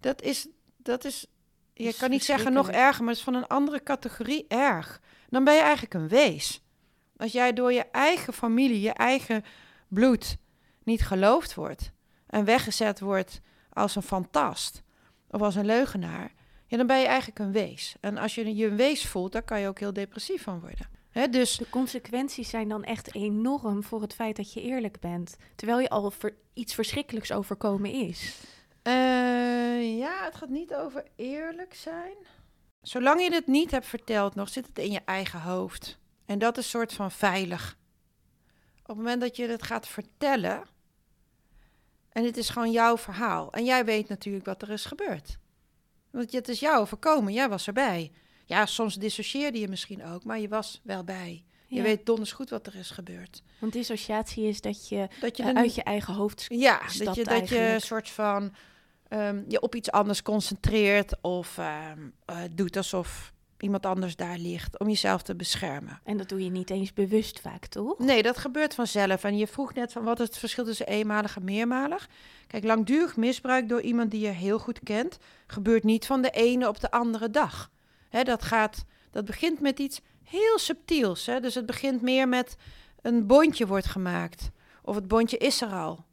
dat 0.00 0.22
is, 0.22 0.48
dat 0.76 1.04
is 1.04 1.26
je 1.74 1.94
kan 1.94 2.10
niet 2.10 2.24
zeggen 2.24 2.52
nog 2.52 2.70
erger, 2.70 3.00
maar 3.00 3.08
het 3.08 3.18
is 3.18 3.24
van 3.24 3.34
een 3.34 3.46
andere 3.46 3.82
categorie 3.82 4.44
erg. 4.48 5.00
Dan 5.28 5.44
ben 5.44 5.54
je 5.54 5.60
eigenlijk 5.60 5.94
een 5.94 6.08
wees. 6.08 6.62
Als 7.16 7.32
jij 7.32 7.52
door 7.52 7.72
je 7.72 7.84
eigen 7.90 8.32
familie, 8.32 8.80
je 8.80 8.92
eigen 8.92 9.44
bloed 9.88 10.36
niet 10.82 11.02
geloofd 11.02 11.54
wordt 11.54 11.92
en 12.26 12.44
weggezet 12.44 13.00
wordt 13.00 13.40
als 13.72 13.96
een 13.96 14.02
fantast 14.02 14.82
of 15.30 15.40
als 15.40 15.54
een 15.54 15.66
leugenaar, 15.66 16.32
ja, 16.66 16.76
dan 16.76 16.86
ben 16.86 16.98
je 16.98 17.06
eigenlijk 17.06 17.38
een 17.38 17.52
wees. 17.52 17.96
En 18.00 18.18
als 18.18 18.34
je 18.34 18.56
je 18.56 18.66
een 18.66 18.76
wees 18.76 19.06
voelt, 19.06 19.32
dan 19.32 19.44
kan 19.44 19.60
je 19.60 19.68
ook 19.68 19.78
heel 19.78 19.92
depressief 19.92 20.42
van 20.42 20.60
worden. 20.60 20.88
Dus 21.30 21.56
De 21.56 21.68
consequenties 21.70 22.48
zijn 22.48 22.68
dan 22.68 22.84
echt 22.84 23.14
enorm 23.14 23.84
voor 23.84 24.00
het 24.00 24.14
feit 24.14 24.36
dat 24.36 24.52
je 24.52 24.62
eerlijk 24.62 25.00
bent. 25.00 25.36
Terwijl 25.56 25.80
je 25.80 25.88
al 25.88 26.12
iets 26.52 26.74
verschrikkelijks 26.74 27.32
overkomen 27.32 27.90
is. 27.92 28.40
eh, 28.82 29.98
ja, 29.98 30.24
het 30.24 30.34
gaat 30.34 30.48
niet 30.48 30.74
over 30.74 31.04
eerlijk 31.16 31.74
zijn. 31.74 32.14
Zolang 32.82 33.22
je 33.22 33.32
het 33.32 33.46
niet 33.46 33.70
hebt 33.70 33.86
verteld 33.86 34.34
nog, 34.34 34.48
zit 34.48 34.66
het 34.66 34.78
in 34.78 34.90
je 34.92 35.00
eigen 35.04 35.40
hoofd. 35.40 35.98
En 36.26 36.38
dat 36.38 36.58
is 36.58 36.70
soort 36.70 36.92
van 36.92 37.10
veilig. 37.10 37.76
Op 38.82 38.86
het 38.88 38.96
moment 38.96 39.20
dat 39.20 39.36
je 39.36 39.48
het 39.48 39.62
gaat 39.62 39.88
vertellen, 39.88 40.62
en 42.08 42.24
het 42.24 42.36
is 42.36 42.48
gewoon 42.48 42.70
jouw 42.70 42.98
verhaal. 42.98 43.52
En 43.52 43.64
jij 43.64 43.84
weet 43.84 44.08
natuurlijk 44.08 44.44
wat 44.44 44.62
er 44.62 44.70
is 44.70 44.84
gebeurd. 44.84 45.38
Want 46.10 46.32
het 46.32 46.48
is 46.48 46.60
jou 46.60 46.78
overkomen, 46.80 47.32
jij 47.32 47.48
was 47.48 47.66
erbij. 47.66 48.12
Ja, 48.52 48.66
soms 48.66 48.94
dissocieerde 48.94 49.58
je 49.58 49.68
misschien 49.68 50.04
ook, 50.04 50.24
maar 50.24 50.38
je 50.38 50.48
was 50.48 50.80
wel 50.82 51.04
bij. 51.04 51.44
Je 51.66 51.82
weet 51.82 52.06
donders 52.06 52.32
goed 52.32 52.50
wat 52.50 52.66
er 52.66 52.74
is 52.74 52.90
gebeurd. 52.90 53.42
Want 53.58 53.72
dissociatie 53.72 54.44
is 54.44 54.60
dat 54.60 54.88
je, 54.88 55.08
Dat 55.20 55.36
je 55.36 55.42
eh, 55.42 55.56
uit 55.56 55.74
je 55.74 55.82
eigen 55.82 56.14
hoofd... 56.14 56.46
Ja, 56.48 56.80
dat 56.98 57.14
je, 57.14 57.24
dat 57.24 57.48
je 57.48 57.58
een 57.58 57.80
soort 57.80 58.08
van 58.08 58.54
ehm, 59.08 59.42
je 59.48 59.60
op 59.60 59.74
iets 59.74 59.90
anders 59.90 60.22
concentreert 60.22 61.14
of 61.20 61.58
ehm, 61.58 61.98
eh, 62.24 62.36
doet 62.54 62.76
alsof 62.76 63.32
iemand 63.58 63.86
anders 63.86 64.16
daar 64.16 64.38
ligt 64.38 64.78
om 64.78 64.88
jezelf 64.88 65.22
te 65.22 65.34
beschermen. 65.34 66.00
En 66.04 66.16
dat 66.16 66.28
doe 66.28 66.44
je 66.44 66.50
niet 66.50 66.70
eens 66.70 66.92
bewust 66.92 67.40
vaak, 67.40 67.66
toch? 67.66 67.98
Nee, 67.98 68.22
dat 68.22 68.38
gebeurt 68.38 68.74
vanzelf. 68.74 69.24
En 69.24 69.36
je 69.36 69.46
vroeg 69.46 69.74
net 69.74 69.92
van 69.92 70.04
wat 70.04 70.20
is 70.20 70.26
het 70.26 70.38
verschil 70.38 70.64
tussen 70.64 70.86
eenmalig 70.86 71.36
en 71.36 71.44
meermalig. 71.44 72.08
Kijk, 72.46 72.64
langdurig 72.64 73.16
misbruik 73.16 73.68
door 73.68 73.80
iemand 73.80 74.10
die 74.10 74.20
je 74.20 74.28
heel 74.28 74.58
goed 74.58 74.80
kent, 74.82 75.18
gebeurt 75.46 75.84
niet 75.84 76.06
van 76.06 76.22
de 76.22 76.30
ene 76.30 76.68
op 76.68 76.80
de 76.80 76.90
andere 76.90 77.30
dag. 77.30 77.70
Dat, 78.24 78.42
gaat, 78.42 78.84
dat 79.10 79.24
begint 79.24 79.60
met 79.60 79.78
iets 79.78 80.00
heel 80.24 80.58
subtiels. 80.58 81.26
Hè? 81.26 81.40
Dus 81.40 81.54
het 81.54 81.66
begint 81.66 82.02
meer 82.02 82.28
met 82.28 82.56
een 83.02 83.26
bondje 83.26 83.66
wordt 83.66 83.86
gemaakt. 83.86 84.50
Of 84.82 84.94
het 84.94 85.08
bondje 85.08 85.36
is 85.36 85.60
er 85.60 85.72
al. 85.72 86.04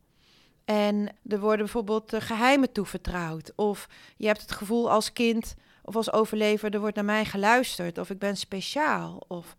En 0.66 1.16
er 1.28 1.40
worden 1.40 1.66
bijvoorbeeld 1.66 2.14
eh, 2.14 2.22
geheimen 2.22 2.72
toevertrouwd. 2.72 3.52
Of 3.56 3.88
je 4.18 4.28
hebt 4.28 4.42
het 4.42 4.52
gevoel 4.52 4.92
als 4.92 5.14
kind 5.14 5.56
of 5.84 5.96
als 5.96 6.12
overlever, 6.12 6.74
er 6.74 6.80
wordt 6.80 6.96
naar 6.96 7.06
mij 7.06 7.26
geluisterd. 7.26 7.98
Of 7.98 8.10
ik 8.10 8.20
ben 8.20 8.38
speciaal. 8.38 9.24
Of 9.28 9.56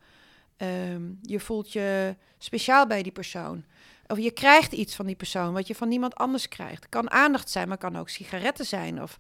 ehm, 0.56 1.02
je 1.23 1.40
voelt 1.40 1.73
je 1.73 2.16
speciaal 2.38 2.87
bij 2.87 3.02
die 3.02 3.12
persoon. 3.12 3.64
Of 4.06 4.18
je 4.18 4.30
krijgt 4.30 4.73
iets 4.73 4.94
van 4.94 5.06
die 5.06 5.14
persoon 5.14 5.52
wat 5.52 5.66
je 5.66 5.75
van 5.75 5.88
niemand 5.88 6.14
anders 6.14 6.49
krijgt. 6.49 6.88
Kan 6.88 7.11
aandacht 7.11 7.50
zijn, 7.50 7.68
maar 7.68 7.78
kan 7.78 7.97
ook 7.97 8.09
sigaretten 8.09 8.64
zijn. 8.64 9.02
Of... 9.02 9.16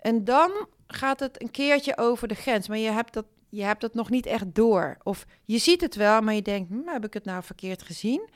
En 0.00 0.24
dan 0.24 0.66
gaat 0.92 1.20
het 1.20 1.42
een 1.42 1.50
keertje 1.50 1.98
over 1.98 2.28
de 2.28 2.34
grens. 2.34 2.68
Maar 2.68 2.78
je 2.78 2.90
hebt, 2.90 3.12
dat, 3.12 3.24
je 3.48 3.62
hebt 3.62 3.82
het 3.82 3.94
nog 3.94 4.10
niet 4.10 4.26
echt 4.26 4.54
door. 4.54 4.96
Of 5.02 5.26
je 5.44 5.58
ziet 5.58 5.80
het 5.80 5.94
wel, 5.94 6.20
maar 6.20 6.34
je 6.34 6.42
denkt, 6.42 6.68
hm, 6.68 6.88
heb 6.88 7.04
ik 7.04 7.14
het 7.14 7.24
nou 7.24 7.42
verkeerd 7.42 7.82
gezien? 7.82 8.30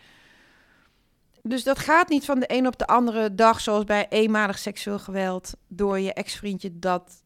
Dus 1.43 1.65
dat 1.65 1.79
gaat 1.79 2.09
niet 2.09 2.25
van 2.25 2.41
de 2.41 2.53
een 2.53 2.67
op 2.67 2.79
de 2.79 2.87
andere 2.87 3.35
dag, 3.35 3.61
zoals 3.61 3.85
bij 3.85 4.07
eenmalig 4.09 4.59
seksueel 4.59 4.99
geweld 4.99 5.53
door 5.69 5.99
je 5.99 6.13
ex-vriendje. 6.13 6.79
Dat 6.79 7.23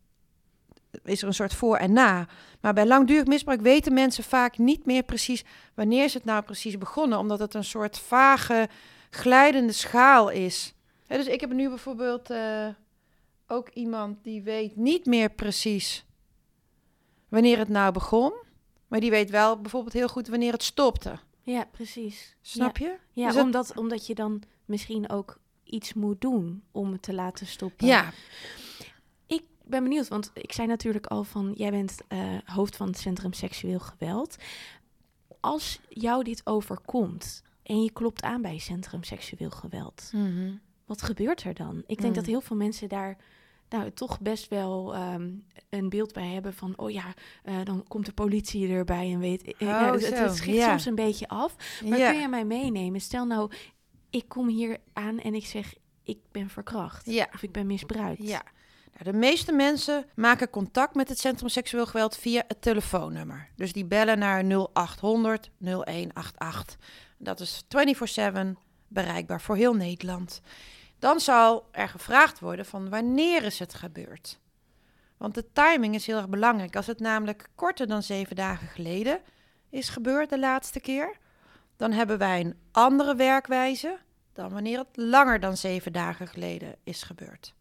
is 1.05 1.23
er 1.23 1.29
een 1.29 1.35
soort 1.35 1.55
voor 1.55 1.77
en 1.77 1.93
na. 1.93 2.27
Maar 2.61 2.73
bij 2.73 2.87
langdurig 2.87 3.27
misbruik 3.27 3.61
weten 3.61 3.95
mensen 3.95 4.25
vaak 4.25 4.59
niet 4.59 4.87
meer 4.87 5.03
precies 5.03 5.45
wanneer 5.75 6.05
is 6.05 6.15
het 6.15 6.25
nou 6.25 6.43
precies 6.43 6.79
begonnen, 6.79 7.19
omdat 7.19 7.39
het 7.39 7.55
een 7.55 7.65
soort 7.65 7.99
vage, 7.99 8.69
glijdende 9.11 9.73
schaal 9.73 10.29
is. 10.29 10.75
Dus 11.07 11.27
ik 11.27 11.41
heb 11.41 11.53
nu 11.53 11.69
bijvoorbeeld 11.69 12.31
eh, 12.31 12.67
ook 13.51 13.69
iemand 13.69 14.25
die 14.25 14.43
weet 14.43 14.77
niet 14.77 15.07
meer 15.07 15.31
precies 15.31 16.05
wanneer 17.29 17.59
het 17.59 17.69
nou 17.69 17.93
begon, 17.93 18.33
maar 18.89 19.01
die 19.01 19.11
weet 19.11 19.31
wel 19.31 19.61
bijvoorbeeld 19.61 19.93
heel 19.93 20.09
goed 20.09 20.29
wanneer 20.29 20.53
het 20.53 20.63
stopte. 20.63 21.19
Ja, 21.43 21.65
precies. 21.65 22.37
Snap 22.41 22.77
je? 22.79 22.97
Ja, 23.13 23.27
Dus 23.33 23.43
omdat, 23.43 23.77
omdat 23.79 24.07
je 24.07 24.15
dan 24.15 24.43
misschien 24.65 25.09
ook 25.11 25.39
iets 25.65 25.93
moet 25.95 26.21
doen 26.21 26.63
om 26.71 26.93
het 26.93 27.03
te 27.03 27.13
laten 27.15 27.47
stoppen. 27.47 27.87
Ja, 27.87 28.13
Ik 29.27 29.43
ben 29.65 29.83
benieuwd, 29.83 30.09
want 30.09 30.31
ik 30.35 30.53
zei 30.53 30.67
natuurlijk 30.69 31.07
al 31.07 31.25
van... 31.25 31.53
jij 31.57 31.71
bent 31.71 32.01
eh, 32.09 32.35
hoofd 32.45 32.77
van 32.77 32.87
het 32.87 32.99
Centrum 32.99 33.33
Seksueel 33.33 33.79
Geweld. 33.81 34.37
Als 35.41 35.81
jou 35.89 36.25
dit 36.25 36.41
overkomt 36.45 37.43
en 37.63 37.83
je 37.83 37.93
klopt 37.93 38.23
aan 38.23 38.43
bij 38.43 38.59
Centrum 38.59 39.03
Seksueel 39.05 39.51
Geweld... 39.51 40.11
Mhm. 40.13 40.53
wat 40.85 41.03
gebeurt 41.03 41.43
er 41.43 41.55
dan? 41.55 41.79
Ik 41.87 41.97
denk 41.99 42.09
Mm. 42.09 42.15
dat 42.15 42.27
heel 42.27 42.41
veel 42.41 42.57
mensen 42.57 42.89
daar 42.89 43.17
nou, 43.71 43.91
toch 43.91 44.21
best 44.21 44.49
wel 44.49 44.95
ehm, 44.95 45.31
een 45.69 45.89
beeld 45.89 46.13
bij 46.13 46.27
hebben 46.29 46.55
van... 46.55 46.73
oh 46.77 46.91
ja, 46.91 47.15
eh, 47.43 47.55
dan 47.65 47.85
komt 47.89 48.07
de 48.07 48.13
politie 48.13 48.69
erbij 48.73 49.13
en 49.13 49.19
weet... 49.19 49.43
eh, 49.43 49.69
Oh, 49.69 49.81
nou, 49.81 50.01
het, 50.05 50.19
het 50.19 50.37
schrikt 50.37 50.57
ja. 50.59 50.69
soms 50.69 50.85
een 50.87 50.95
beetje 50.95 51.29
af. 51.29 51.81
Maar 51.85 51.99
ja. 51.99 52.11
kun 52.11 52.21
je 52.21 52.29
mij 52.29 52.45
meenemen? 52.45 53.01
Stel 53.01 53.27
nou, 53.27 53.51
ik 54.11 54.25
kom 54.29 54.49
hier 54.49 54.79
aan 54.93 55.19
en 55.19 55.35
ik 55.35 55.47
zeg... 55.47 55.75
ik 56.03 56.19
ben 56.33 56.49
verkracht 56.51 57.07
Ja. 57.07 57.29
of 57.35 57.43
ik 57.43 57.53
ben 57.53 57.67
misbruikt. 57.67 58.23
Ja. 58.29 58.43
Nou, 58.93 59.13
de 59.13 59.19
meeste 59.19 59.53
mensen 59.53 60.05
maken 60.15 60.51
contact 60.51 60.95
met 60.95 61.09
het 61.09 61.19
Centrum 61.19 61.49
Seksueel 61.49 61.87
Geweld 61.87 62.17
via 62.17 62.43
het 62.49 62.63
telefoonnummer. 62.63 63.49
Dus 63.57 63.73
die 63.73 63.85
bellen 63.85 64.19
naar 64.19 64.45
0800 64.73 65.51
0188. 65.59 66.77
Dat 67.19 67.41
is 67.41 67.65
24/7 67.69 68.57
bereikbaar 68.89 69.41
voor 69.41 69.57
heel 69.57 69.75
Nederland. 69.75 70.41
Dan 71.01 71.21
zal 71.21 71.69
er 71.73 71.89
gevraagd 71.89 72.41
worden 72.41 72.67
van 72.67 72.89
wanneer 72.89 73.43
is 73.43 73.59
het 73.59 73.75
gebeurd? 73.75 74.39
Want 75.17 75.35
de 75.35 75.53
timing 75.53 75.95
is 75.95 76.07
heel 76.07 76.17
erg 76.17 76.29
belangrijk. 76.29 76.77
Als 76.77 76.87
het 76.87 77.01
namelijk 77.01 77.49
korter 77.55 77.87
dan 77.87 78.03
zeven 78.03 78.37
dagen 78.37 78.69
geleden 78.69 79.21
is 79.69 79.89
gebeurd 79.89 80.31
de 80.31 80.39
laatste 80.39 80.81
keer, 80.81 81.17
dan 81.77 81.93
hebben 81.93 82.19
wij 82.19 82.41
een 82.41 82.59
andere 82.71 83.15
werkwijze 83.15 83.99
dan 84.33 84.53
wanneer 84.53 84.79
het 84.79 84.97
langer 84.97 85.41
dan 85.41 85.57
zeven 85.57 85.93
dagen 85.93 86.29
geleden 86.29 86.77
is 86.85 87.03
gebeurd. 87.03 87.55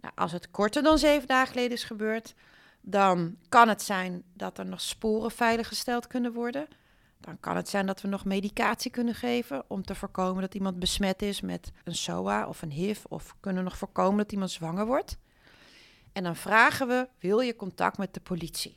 Nou, 0.00 0.14
als 0.14 0.32
het 0.32 0.50
korter 0.50 0.82
dan 0.82 0.98
zeven 0.98 1.28
dagen 1.28 1.48
geleden 1.48 1.76
is 1.76 1.84
gebeurd, 1.84 2.34
dan 2.80 3.36
kan 3.48 3.68
het 3.68 3.82
zijn 3.82 4.22
dat 4.34 4.58
er 4.58 4.66
nog 4.66 4.80
sporen 4.80 5.30
veiliggesteld 5.30 6.06
kunnen 6.06 6.32
worden. 6.32 6.68
Dan 7.20 7.40
kan 7.40 7.56
het 7.56 7.68
zijn 7.68 7.86
dat 7.86 8.00
we 8.00 8.08
nog 8.08 8.24
medicatie 8.24 8.90
kunnen 8.90 9.14
geven 9.14 9.64
om 9.68 9.82
te 9.82 9.94
voorkomen 9.94 10.42
dat 10.42 10.54
iemand 10.54 10.78
besmet 10.78 11.22
is 11.22 11.40
met 11.40 11.72
een 11.84 11.94
SOA 11.94 12.46
of 12.48 12.62
een 12.62 12.70
HIV. 12.70 13.04
Of 13.08 13.34
kunnen 13.40 13.64
nog 13.64 13.76
voorkomen 13.76 14.16
dat 14.16 14.32
iemand 14.32 14.50
zwanger 14.50 14.86
wordt. 14.86 15.18
En 16.12 16.22
dan 16.22 16.36
vragen 16.36 16.88
we, 16.88 17.08
wil 17.18 17.40
je 17.40 17.56
contact 17.56 17.98
met 17.98 18.14
de 18.14 18.20
politie? 18.20 18.76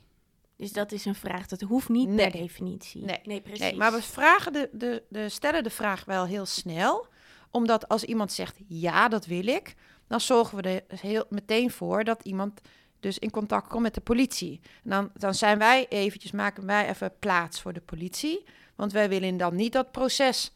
Dus 0.55 0.73
dat 0.73 0.91
is 0.91 1.05
een 1.05 1.15
vraag. 1.15 1.47
Dat 1.47 1.61
hoeft 1.61 1.89
niet 1.89 2.09
Nee. 2.09 2.29
per 2.29 2.39
definitie. 2.39 3.05
Nee. 3.23 3.41
precies. 3.41 3.59
Nee, 3.59 3.75
maar 3.75 3.91
we 3.91 4.01
vragen 4.01 4.53
de, 4.53 4.69
de, 4.71 5.03
de, 5.09 5.29
stellen 5.29 5.63
de 5.63 5.69
vraag 5.69 6.05
wel 6.05 6.25
heel 6.25 6.45
snel. 6.45 7.07
Omdat 7.51 7.87
als 7.87 8.03
iemand 8.03 8.31
zegt 8.31 8.57
ja, 8.67 9.07
dat 9.07 9.25
wil 9.25 9.47
ik, 9.47 9.75
dan 10.07 10.21
zorgen 10.21 10.57
we 10.57 10.83
er 10.87 10.99
heel 10.99 11.25
meteen 11.29 11.71
voor 11.71 12.03
dat 12.03 12.23
iemand 12.23 12.61
dus 13.01 13.19
in 13.19 13.31
contact 13.31 13.67
komt 13.67 13.81
met 13.83 13.93
de 13.93 14.01
politie. 14.01 14.59
En 14.83 14.89
dan, 14.89 15.11
dan 15.13 15.33
zijn 15.33 15.57
wij 15.57 15.87
eventjes, 15.87 16.31
maken 16.31 16.65
wij 16.65 16.89
even 16.89 17.13
plaats 17.19 17.61
voor 17.61 17.73
de 17.73 17.81
politie. 17.81 18.43
Want 18.75 18.91
wij 18.91 19.09
willen 19.09 19.37
dan 19.37 19.55
niet 19.55 19.73
dat 19.73 19.91
proces 19.91 20.51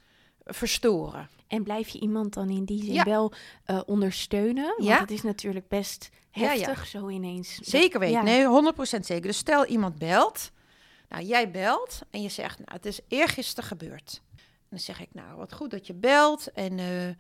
verstoren. 0.45 1.29
En 1.47 1.63
blijf 1.63 1.87
je 1.89 1.99
iemand 1.99 2.33
dan 2.33 2.49
in 2.49 2.65
die 2.65 2.83
zin 2.83 2.93
Ja. 2.93 3.03
wel 3.03 3.31
eh, 3.63 3.81
ondersteunen? 3.85 4.65
Want 4.65 4.83
Ja. 4.83 4.99
het 4.99 5.11
is 5.11 5.21
natuurlijk 5.21 5.67
best 5.67 6.09
ja. 6.31 6.47
heftig 6.47 6.85
zo 6.87 7.09
ineens. 7.09 7.55
Zeker 7.55 7.99
weten, 7.99 8.23
nee, 8.23 8.45
100% 8.45 9.05
zeker. 9.05 9.27
Dus 9.27 9.37
stel 9.37 9.65
iemand 9.65 9.97
belt. 9.97 10.51
Nou, 11.09 11.23
jij 11.23 11.51
belt 11.51 12.01
en 12.09 12.21
je 12.21 12.29
zegt, 12.29 12.57
nou, 12.57 12.71
het 12.71 12.85
is 12.85 12.99
eergisteren 13.07 13.69
gebeurd. 13.69 14.21
En 14.35 14.67
dan 14.69 14.79
zeg 14.79 15.01
ik, 15.01 15.09
nou, 15.11 15.37
wat 15.37 15.53
goed 15.53 15.71
dat 15.71 15.87
je 15.87 15.93
belt. 15.93 16.51
En 16.51 16.79
eh, 16.79 17.07
eh, 17.09 17.15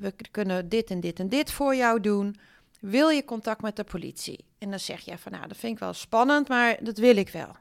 we 0.00 0.14
kunnen 0.30 0.68
dit 0.68 0.90
en 0.90 1.00
dit 1.00 1.18
en 1.18 1.28
dit 1.28 1.50
voor 1.50 1.74
jou 1.76 2.00
doen. 2.00 2.36
Wil 2.84 3.08
je 3.08 3.24
contact 3.24 3.62
met 3.62 3.76
de 3.76 3.84
politie? 3.84 4.44
En 4.58 4.70
dan 4.70 4.80
zeg 4.80 5.00
jij 5.00 5.18
van, 5.18 5.32
nou, 5.32 5.48
dat 5.48 5.56
vind 5.56 5.72
ik 5.72 5.78
wel 5.78 5.92
spannend, 5.92 6.48
maar 6.48 6.84
dat 6.84 6.98
wil 6.98 7.16
ik 7.16 7.28
wel. 7.28 7.56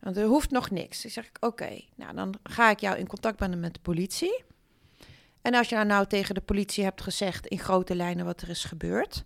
Want 0.00 0.16
er 0.16 0.26
hoeft 0.26 0.50
nog 0.50 0.70
niks. 0.70 1.02
Dan 1.02 1.10
zeg 1.10 1.26
ik, 1.26 1.36
oké, 1.40 1.80
nou, 1.94 2.14
dan 2.14 2.34
ga 2.42 2.70
ik 2.70 2.80
jou 2.80 2.96
in 2.96 3.06
contact 3.06 3.36
brengen 3.36 3.60
met 3.60 3.74
de 3.74 3.80
politie. 3.80 4.44
En 5.42 5.54
als 5.54 5.68
je 5.68 5.74
nou, 5.74 5.86
nou 5.86 6.06
tegen 6.06 6.34
de 6.34 6.40
politie 6.40 6.84
hebt 6.84 7.02
gezegd 7.02 7.46
in 7.46 7.58
grote 7.58 7.94
lijnen 7.94 8.24
wat 8.24 8.40
er 8.40 8.48
is 8.48 8.64
gebeurd... 8.64 9.24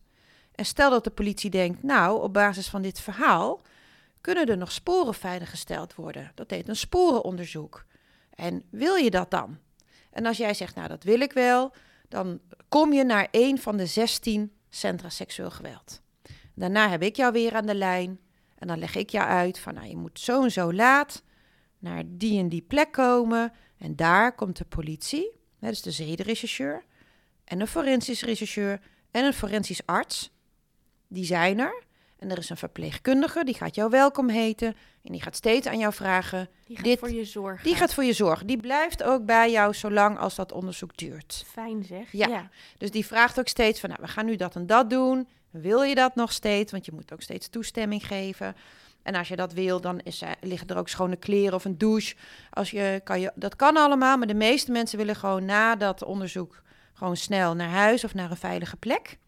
En 0.57 0.65
stel 0.65 0.91
dat 0.91 1.05
de 1.05 1.11
politie 1.11 1.51
denkt, 1.51 1.83
nou, 1.83 2.23
op 2.23 2.33
basis 2.33 2.69
van 2.69 2.83
dit 2.83 3.01
verhaal 3.01 3.63
kunnen 4.21 4.47
er 4.47 4.57
nog 4.57 4.73
sporen 4.73 5.15
veiliggesteld 5.15 5.95
worden. 5.95 6.33
Dat 6.35 6.51
heet 6.51 6.69
een 6.69 6.77
sporenonderzoek. 6.77 7.85
En 8.31 8.63
wil 8.71 8.95
je 8.95 9.11
dat 9.11 9.31
dan? 9.31 9.59
En 10.11 10.27
als 10.27 10.37
jij 10.37 10.55
zegt, 10.55 10.75
nou, 10.75 10.89
dat 10.89 11.03
wil 11.03 11.21
ik 11.21 11.33
wel, 11.33 11.73
dan 12.09 12.41
kom 12.69 12.93
je 12.93 13.05
naar 13.05 13.29
een 13.31 13.59
van 13.59 13.77
de 13.77 13.87
16 13.87 14.56
centra 14.77 15.09
seksueel 15.09 15.51
geweld. 15.51 16.03
Daarna 16.55 16.89
heb 16.89 17.03
ik 17.03 17.17
jou 17.17 17.33
weer 17.33 17.55
aan 17.55 17.67
de 17.67 17.75
lijn 17.75 18.21
en 18.59 18.67
dan 18.67 18.79
leg 18.79 18.95
ik 18.95 19.11
jou 19.11 19.29
uit 19.29 19.59
van, 19.59 19.75
nou, 19.75 19.87
je 19.87 19.97
moet 19.97 20.21
zo 20.21 20.43
en 20.43 20.53
zo 20.53 20.73
laat 20.73 21.23
naar 21.79 22.03
die 22.07 22.39
en 22.39 22.49
die 22.49 22.63
plek 22.63 22.93
komen. 22.93 23.53
En 23.79 23.97
daar 23.97 24.35
komt 24.35 24.57
de 24.57 24.65
politie, 24.65 25.31
hè, 25.59 25.69
dus 25.69 25.83
de 25.83 25.91
zederechercheur, 25.91 26.85
en 27.45 27.61
een 27.61 27.67
forensisch 27.67 28.23
rechercheur 28.23 28.81
en 29.11 29.25
een 29.25 29.33
forensisch 29.33 29.87
arts. 29.87 30.35
Die 31.09 31.25
zijn 31.25 31.59
er. 31.59 31.85
En 32.27 32.33
er 32.33 32.39
is 32.39 32.51
een 32.51 32.57
verpleegkundige, 32.57 33.45
die 33.45 33.55
gaat 33.55 33.75
jou 33.75 33.91
welkom 33.91 34.29
heten. 34.29 34.77
En 35.03 35.13
die 35.13 35.23
gaat 35.23 35.37
steeds 35.37 35.67
aan 35.67 35.79
jou 35.79 35.93
vragen. 35.93 36.49
Die 36.65 36.77
gaat 36.77 36.85
dit- 36.85 36.99
voor 36.99 37.11
je 37.11 37.25
zorgen. 37.25 37.65
Die 37.65 37.75
gaat 37.75 37.95
voor 37.95 38.05
je 38.05 38.13
zorgen. 38.13 38.47
Die 38.47 38.57
blijft 38.57 39.03
ook 39.03 39.25
bij 39.25 39.51
jou 39.51 39.75
zolang 39.75 40.19
als 40.19 40.35
dat 40.35 40.53
onderzoek 40.53 40.97
duurt. 40.97 41.45
Fijn 41.53 41.85
zeg. 41.85 42.13
Ja. 42.13 42.27
ja. 42.27 42.51
Dus 42.79 42.91
die 42.91 43.07
vraagt 43.07 43.39
ook 43.39 43.49
steeds 43.49 43.81
van, 43.81 43.89
nou, 43.89 44.03
we 44.03 44.09
gaan 44.09 44.27
nu 44.27 44.37
dat 44.37 44.55
en 44.55 44.67
dat 44.67 44.91
doen. 44.91 45.29
Wil 45.51 45.83
je 45.83 45.95
dat 45.95 46.15
nog 46.15 46.33
steeds? 46.33 46.73
Want 46.73 46.85
je 46.85 46.93
moet 46.93 47.13
ook 47.13 47.23
steeds 47.23 47.49
toestemming 47.49 48.07
geven. 48.07 48.57
En 49.03 49.15
als 49.15 49.29
je 49.29 49.37
dat 49.37 49.53
wil, 49.53 49.81
dan 49.81 50.01
is, 50.01 50.23
liggen 50.41 50.69
er 50.69 50.77
ook 50.77 50.89
schone 50.89 51.17
kleren 51.17 51.55
of 51.55 51.65
een 51.65 51.79
douche. 51.79 52.15
Als 52.51 52.71
je, 52.71 53.01
kan 53.05 53.21
je, 53.21 53.33
dat 53.35 53.57
kan 53.57 53.77
allemaal, 53.77 54.17
maar 54.17 54.27
de 54.27 54.35
meeste 54.35 54.73
mensen 54.73 54.99
willen 54.99 55.17
gewoon 55.17 55.45
na 55.45 55.77
dat 55.77 56.03
onderzoek 56.03 56.63
gewoon 56.95 57.17
snel 57.17 57.55
naar 57.55 57.69
huis 57.69 58.05
of 58.05 58.15
naar 58.15 58.31
een 58.31 58.37
veilige 58.37 58.77
plek. 58.77 59.19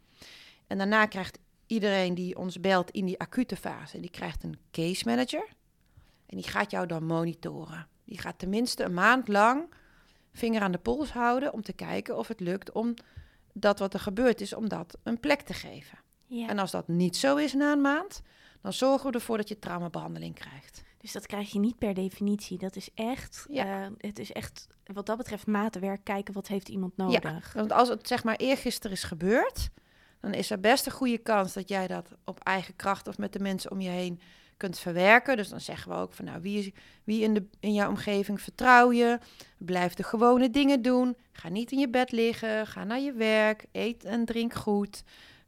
En 0.66 0.78
daarna 0.78 1.06
krijgt 1.06 1.38
iedereen 1.68 2.14
die 2.14 2.36
ons 2.38 2.60
belt 2.60 2.90
in 2.90 3.06
die 3.06 3.18
acute 3.18 3.56
fase, 3.56 4.00
die 4.00 4.10
krijgt 4.10 4.42
een 4.42 4.58
case 4.70 5.02
manager. 5.06 5.46
En 6.26 6.36
die 6.36 6.48
gaat 6.48 6.70
jou 6.70 6.86
dan 6.86 7.04
monitoren. 7.04 7.88
Die 8.04 8.18
gaat 8.18 8.38
tenminste 8.38 8.84
een 8.84 8.94
maand 8.94 9.28
lang 9.28 9.74
vinger 10.32 10.62
aan 10.62 10.72
de 10.72 10.78
pols 10.78 11.10
houden 11.10 11.52
om 11.52 11.62
te 11.62 11.72
kijken 11.72 12.16
of 12.18 12.28
het 12.28 12.40
lukt 12.40 12.72
om 12.72 12.94
dat 13.52 13.78
wat 13.78 13.94
er 13.94 14.00
gebeurd 14.00 14.40
is, 14.40 14.54
om 14.54 14.68
dat 14.68 14.98
een 15.02 15.20
plek 15.20 15.40
te 15.40 15.54
geven. 15.54 15.98
Ja. 16.26 16.48
En 16.48 16.58
als 16.58 16.70
dat 16.70 16.88
niet 16.88 17.16
zo 17.16 17.36
is 17.36 17.52
na 17.52 17.72
een 17.72 17.80
maand, 17.80 18.22
dan 18.62 18.72
zorgen 18.72 19.10
we 19.10 19.16
ervoor 19.16 19.36
dat 19.36 19.48
je 19.48 19.58
traumabehandeling 19.58 20.34
krijgt. 20.34 20.82
Dus 20.98 21.12
dat 21.12 21.26
krijg 21.26 21.52
je 21.52 21.58
niet 21.58 21.78
per 21.78 21.94
definitie. 21.94 22.58
Dat 22.58 22.76
is 22.76 22.88
echt, 22.94 23.46
Ja. 23.48 23.84
eh, 23.84 23.90
het 23.98 24.18
is 24.18 24.32
echt 24.32 24.66
wat 24.84 25.06
dat 25.06 25.16
betreft 25.16 25.46
maatwerk. 25.46 26.04
Kijken 26.04 26.34
wat 26.34 26.48
heeft 26.48 26.68
iemand 26.68 26.96
nodig. 26.96 27.52
Want 27.52 27.72
als 27.72 27.88
het 27.88 28.08
zeg 28.08 28.24
maar 28.24 28.36
eergisteren 28.36 28.96
is 28.96 29.02
gebeurd, 29.02 29.68
dan 30.20 30.34
is 30.34 30.50
er 30.50 30.60
best 30.60 30.86
een 30.86 30.92
goede 30.92 31.18
kans 31.18 31.52
dat 31.52 31.68
jij 31.68 31.86
dat 31.86 32.10
op 32.24 32.40
eigen 32.40 32.76
kracht 32.76 33.08
of 33.08 33.18
met 33.18 33.32
de 33.32 33.38
mensen 33.38 33.70
om 33.70 33.80
je 33.80 33.88
heen 33.88 34.20
kunt 34.56 34.78
verwerken. 34.78 35.36
Dus 35.36 35.48
dan 35.48 35.60
zeggen 35.60 35.90
we 35.92 35.96
ook 35.98 36.12
van 36.12 36.24
nou, 36.24 36.40
wie, 36.42 36.74
wie 37.04 37.22
in, 37.22 37.34
de, 37.34 37.46
in 37.60 37.72
jouw 37.72 37.88
omgeving 37.88 38.40
vertrouw 38.40 38.92
je? 38.92 39.18
Blijf 39.58 39.94
de 39.94 40.02
gewone 40.02 40.50
dingen 40.50 40.82
doen. 40.82 41.16
Ga 41.32 41.48
niet 41.48 41.72
in 41.72 41.78
je 41.78 41.88
bed 41.88 42.12
liggen. 42.12 42.66
Ga 42.66 42.84
naar 42.84 43.00
je 43.00 43.12
werk. 43.12 43.66
Eet 43.72 44.04
en 44.04 44.24
drink 44.24 44.54
goed. 44.54 45.02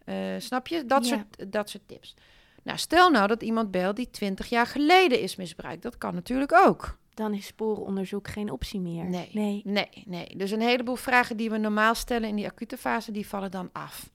Eh, 0.05 0.17
snap 0.39 0.67
je? 0.67 0.85
Dat, 0.85 1.09
Ja. 1.09 1.17
soort, 1.17 1.53
dat 1.53 1.71
soort 1.71 1.89
tips. 1.89 2.15
Nou, 2.63 2.79
stel 2.79 3.11
nou 3.11 3.27
dat 3.27 3.43
iemand 3.43 3.71
belt 3.71 3.97
die 3.97 4.11
20 4.11 4.49
jaar 4.49 4.67
geleden 4.67 5.21
is 5.21 5.37
misbruikt. 5.37 5.83
Dat 5.83 5.99
kan 5.99 6.15
natuurlijk 6.15 6.53
ook. 6.53 6.99
Dan 7.15 7.35
is 7.35 7.47
sporenonderzoek 7.47 8.29
geen 8.29 8.51
optie 8.51 8.81
meer. 8.81 9.05
Nee. 9.05 9.31
nee. 9.33 9.61
Nee, 9.65 10.03
nee. 10.07 10.37
Dus 10.37 10.51
een 10.51 10.61
heleboel 10.61 10.97
vragen 10.97 11.37
die 11.37 11.51
we 11.51 11.57
normaal 11.57 11.95
stellen 11.95 12.29
in 12.29 12.37
die 12.37 12.47
acute 12.47 12.77
fase, 12.77 13.13
die 13.13 13.29
vallen 13.29 13.51
dan 13.51 13.69
af. 13.73 14.11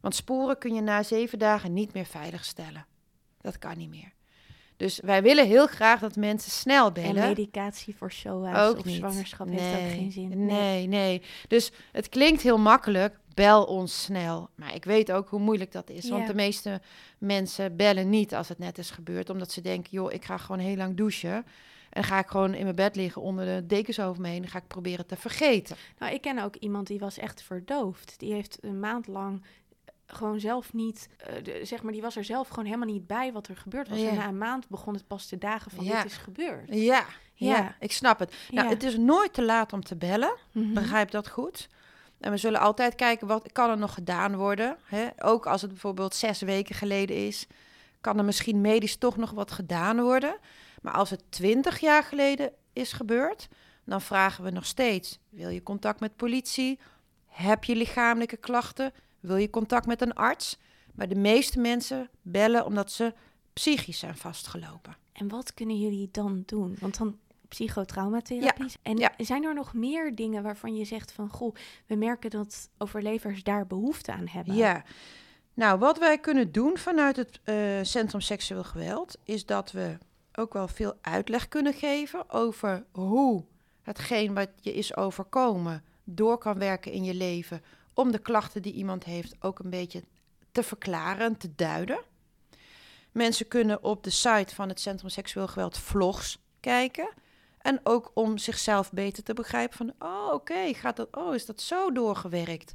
Want 0.00 0.14
sporen 0.14 0.58
kun 0.58 0.74
je 0.74 0.80
na 0.80 1.02
zeven 1.02 1.38
dagen 1.38 1.72
niet 1.72 1.92
meer 1.92 2.06
veiligstellen. 2.06 2.86
Dat 3.40 3.58
kan 3.58 3.78
niet 3.78 3.90
meer. 3.90 4.12
Dus 4.76 5.00
wij 5.00 5.22
willen 5.22 5.46
heel 5.46 5.66
graag 5.66 6.00
dat 6.00 6.16
mensen 6.16 6.50
snel 6.50 6.86
En 6.86 6.92
bellen. 6.92 7.28
medicatie 7.28 7.96
voor 7.96 8.12
SOA's 8.12 8.68
ook 8.68 8.78
of 8.78 8.84
niet. 8.84 8.96
zwangerschap 8.96 9.48
heeft 9.48 9.82
ook 9.82 9.90
geen 9.90 10.12
zin. 10.12 10.46
Nee, 10.46 10.86
nee. 10.86 11.22
Dus 11.48 11.72
het 11.92 12.08
klinkt 12.08 12.42
heel 12.42 12.58
makkelijk. 12.58 13.18
Bel 13.34 13.64
ons 13.64 14.02
snel. 14.02 14.48
Maar 14.54 14.74
ik 14.74 14.84
weet 14.84 15.12
ook 15.12 15.28
hoe 15.28 15.40
moeilijk 15.40 15.72
dat 15.72 15.90
is. 15.90 16.08
Want 16.08 16.26
de 16.26 16.34
meeste 16.34 16.80
mensen 17.18 17.76
bellen 17.76 18.08
niet 18.08 18.34
als 18.34 18.48
het 18.48 18.58
net 18.58 18.78
is 18.78 18.90
gebeurd. 18.90 19.30
Omdat 19.30 19.52
ze 19.52 19.60
denken, 19.60 19.90
joh, 19.90 20.12
ik 20.12 20.24
ga 20.24 20.36
gewoon 20.36 20.60
heel 20.60 20.76
lang 20.76 20.96
douchen. 20.96 21.46
En 21.90 22.04
ga 22.04 22.18
ik 22.18 22.26
gewoon 22.26 22.54
in 22.54 22.62
mijn 22.62 22.76
bed 22.76 22.96
liggen 22.96 23.22
onder 23.22 23.44
de 23.44 23.66
dekens 23.66 24.00
over 24.00 24.22
me 24.22 24.28
heen. 24.28 24.40
Dan 24.40 24.50
ga 24.50 24.58
ik 24.58 24.66
proberen 24.66 25.06
te 25.06 25.16
vergeten. 25.16 25.76
Nou, 25.98 26.14
ik 26.14 26.20
ken 26.20 26.38
ook 26.38 26.56
iemand 26.56 26.86
die 26.86 26.98
was 26.98 27.18
echt 27.18 27.42
verdoofd. 27.42 28.14
Die 28.18 28.32
heeft 28.32 28.58
een 28.60 28.80
maand 28.80 29.06
lang 29.06 29.42
gewoon 30.10 30.40
zelf 30.40 30.72
niet, 30.72 31.08
eh, 31.16 31.44
de- 31.44 31.60
zeg 31.64 31.82
maar, 31.82 31.92
die 31.92 32.02
was 32.02 32.16
er 32.16 32.24
zelf 32.24 32.48
gewoon 32.48 32.64
helemaal 32.64 32.86
niet 32.88 33.06
bij 33.06 33.32
wat 33.32 33.48
er 33.48 33.56
gebeurd 33.56 33.88
was. 33.88 33.98
Ja. 33.98 34.08
En 34.08 34.14
na 34.16 34.26
een 34.28 34.38
maand 34.38 34.68
begon 34.68 34.94
het 34.94 35.06
pas 35.06 35.26
te 35.26 35.38
dagen 35.38 35.70
van 35.70 35.84
Ja. 35.84 36.02
dit 36.02 36.10
is 36.10 36.16
gebeurd. 36.16 36.68
Ja, 36.68 37.04
ja, 37.34 37.56
Ja. 37.56 37.76
ik 37.80 37.92
snap 37.92 38.18
het. 38.18 38.34
Nou, 38.50 38.68
het 38.68 38.82
is 38.82 38.96
nooit 38.96 39.32
te 39.32 39.42
laat 39.44 39.72
om 39.72 39.82
te 39.84 39.96
bellen. 39.96 40.36
Mhm. 40.52 40.72
Begrijp 40.74 41.10
dat 41.10 41.28
goed. 41.28 41.68
En 42.20 42.30
we 42.30 42.36
zullen 42.36 42.60
altijd 42.60 42.94
kijken 42.94 43.26
wat 43.26 43.52
kan 43.52 43.70
er 43.70 43.78
nog 43.78 43.94
gedaan 43.94 44.36
worden. 44.36 44.76
Hè? 44.84 45.06
Ook 45.18 45.46
als 45.46 45.60
het 45.62 45.70
bijvoorbeeld 45.70 46.14
zes 46.14 46.40
weken 46.40 46.74
geleden 46.74 47.16
is, 47.26 47.46
kan 48.00 48.18
er 48.18 48.24
misschien 48.24 48.60
medisch 48.60 48.96
toch 48.96 49.16
nog 49.16 49.30
wat 49.30 49.50
gedaan 49.50 50.00
worden. 50.00 50.36
Maar 50.82 50.92
als 50.92 51.10
het 51.10 51.22
twintig 51.28 51.78
jaar 51.80 52.02
geleden 52.02 52.52
is 52.72 52.92
gebeurd, 52.92 53.48
dan 53.84 54.00
vragen 54.00 54.44
we 54.44 54.50
nog 54.50 54.66
steeds: 54.66 55.18
wil 55.28 55.48
je 55.48 55.62
contact 55.62 56.00
met 56.00 56.16
politie? 56.16 56.78
Heb 57.26 57.64
je 57.64 57.76
lichamelijke 57.76 58.36
klachten? 58.36 58.92
Wil 59.20 59.36
je 59.36 59.50
contact 59.50 59.86
met 59.86 60.00
een 60.00 60.14
arts? 60.14 60.58
Maar 60.94 61.08
de 61.08 61.14
meeste 61.14 61.60
mensen 61.60 62.08
bellen 62.22 62.66
omdat 62.66 62.92
ze 62.92 63.14
psychisch 63.52 63.98
zijn 63.98 64.16
vastgelopen. 64.16 64.96
En 65.12 65.28
wat 65.28 65.54
kunnen 65.54 65.78
jullie 65.78 66.08
dan 66.12 66.42
doen? 66.46 66.76
Want 66.80 66.98
dan 66.98 67.18
psychotraumatherapie. 67.48 68.72
En 68.82 68.96
ja. 68.96 69.12
zijn 69.16 69.44
er 69.44 69.54
nog 69.54 69.74
meer 69.74 70.14
dingen 70.14 70.42
waarvan 70.42 70.76
je 70.76 70.84
zegt 70.84 71.12
van... 71.12 71.28
goh, 71.28 71.54
we 71.86 71.94
merken 71.94 72.30
dat 72.30 72.70
overlevers 72.78 73.42
daar 73.42 73.66
behoefte 73.66 74.12
aan 74.12 74.28
hebben? 74.28 74.54
Ja. 74.54 74.84
Nou, 75.54 75.78
wat 75.78 75.98
wij 75.98 76.18
kunnen 76.18 76.52
doen 76.52 76.78
vanuit 76.78 77.16
het 77.16 77.40
eh, 77.44 77.56
Centrum 77.82 78.20
Seksueel 78.20 78.64
Geweld 78.64 79.18
is 79.24 79.46
dat 79.46 79.72
we 79.72 79.98
ook 80.34 80.52
wel 80.52 80.68
veel 80.68 80.94
uitleg 81.00 81.48
kunnen 81.48 81.74
geven 81.74 82.30
over 82.30 82.84
hoe 82.90 83.44
hetgeen 83.82 84.34
wat 84.34 84.48
je 84.60 84.74
is 84.74 84.96
overkomen 84.96 85.84
door 86.04 86.38
kan 86.38 86.58
werken 86.58 86.92
in 86.92 87.04
je 87.04 87.14
leven 87.14 87.62
om 87.98 88.12
de 88.12 88.18
klachten 88.18 88.62
die 88.62 88.72
iemand 88.72 89.04
heeft 89.04 89.34
ook 89.40 89.58
een 89.58 89.70
beetje 89.70 90.02
te 90.52 90.62
verklaren 90.62 91.26
en 91.26 91.36
te 91.36 91.54
duiden. 91.54 92.00
Mensen 93.12 93.48
kunnen 93.48 93.82
op 93.82 94.04
de 94.04 94.10
site 94.10 94.54
van 94.54 94.68
het 94.68 94.80
Centrum 94.80 95.10
Seksueel 95.10 95.46
Geweld 95.46 95.78
vlogs 95.78 96.38
kijken. 96.60 97.08
En 97.58 97.80
ook 97.82 98.10
om 98.14 98.38
zichzelf 98.38 98.92
beter 98.92 99.22
te 99.22 99.34
begrijpen 99.34 99.76
van, 99.76 99.92
oh 99.98 100.32
oké, 100.32 100.74
gaat 100.74 100.96
dat, 100.96 101.16
oh 101.16 101.34
is 101.34 101.46
dat 101.46 101.60
zo 101.60 101.92
doorgewerkt? 101.92 102.74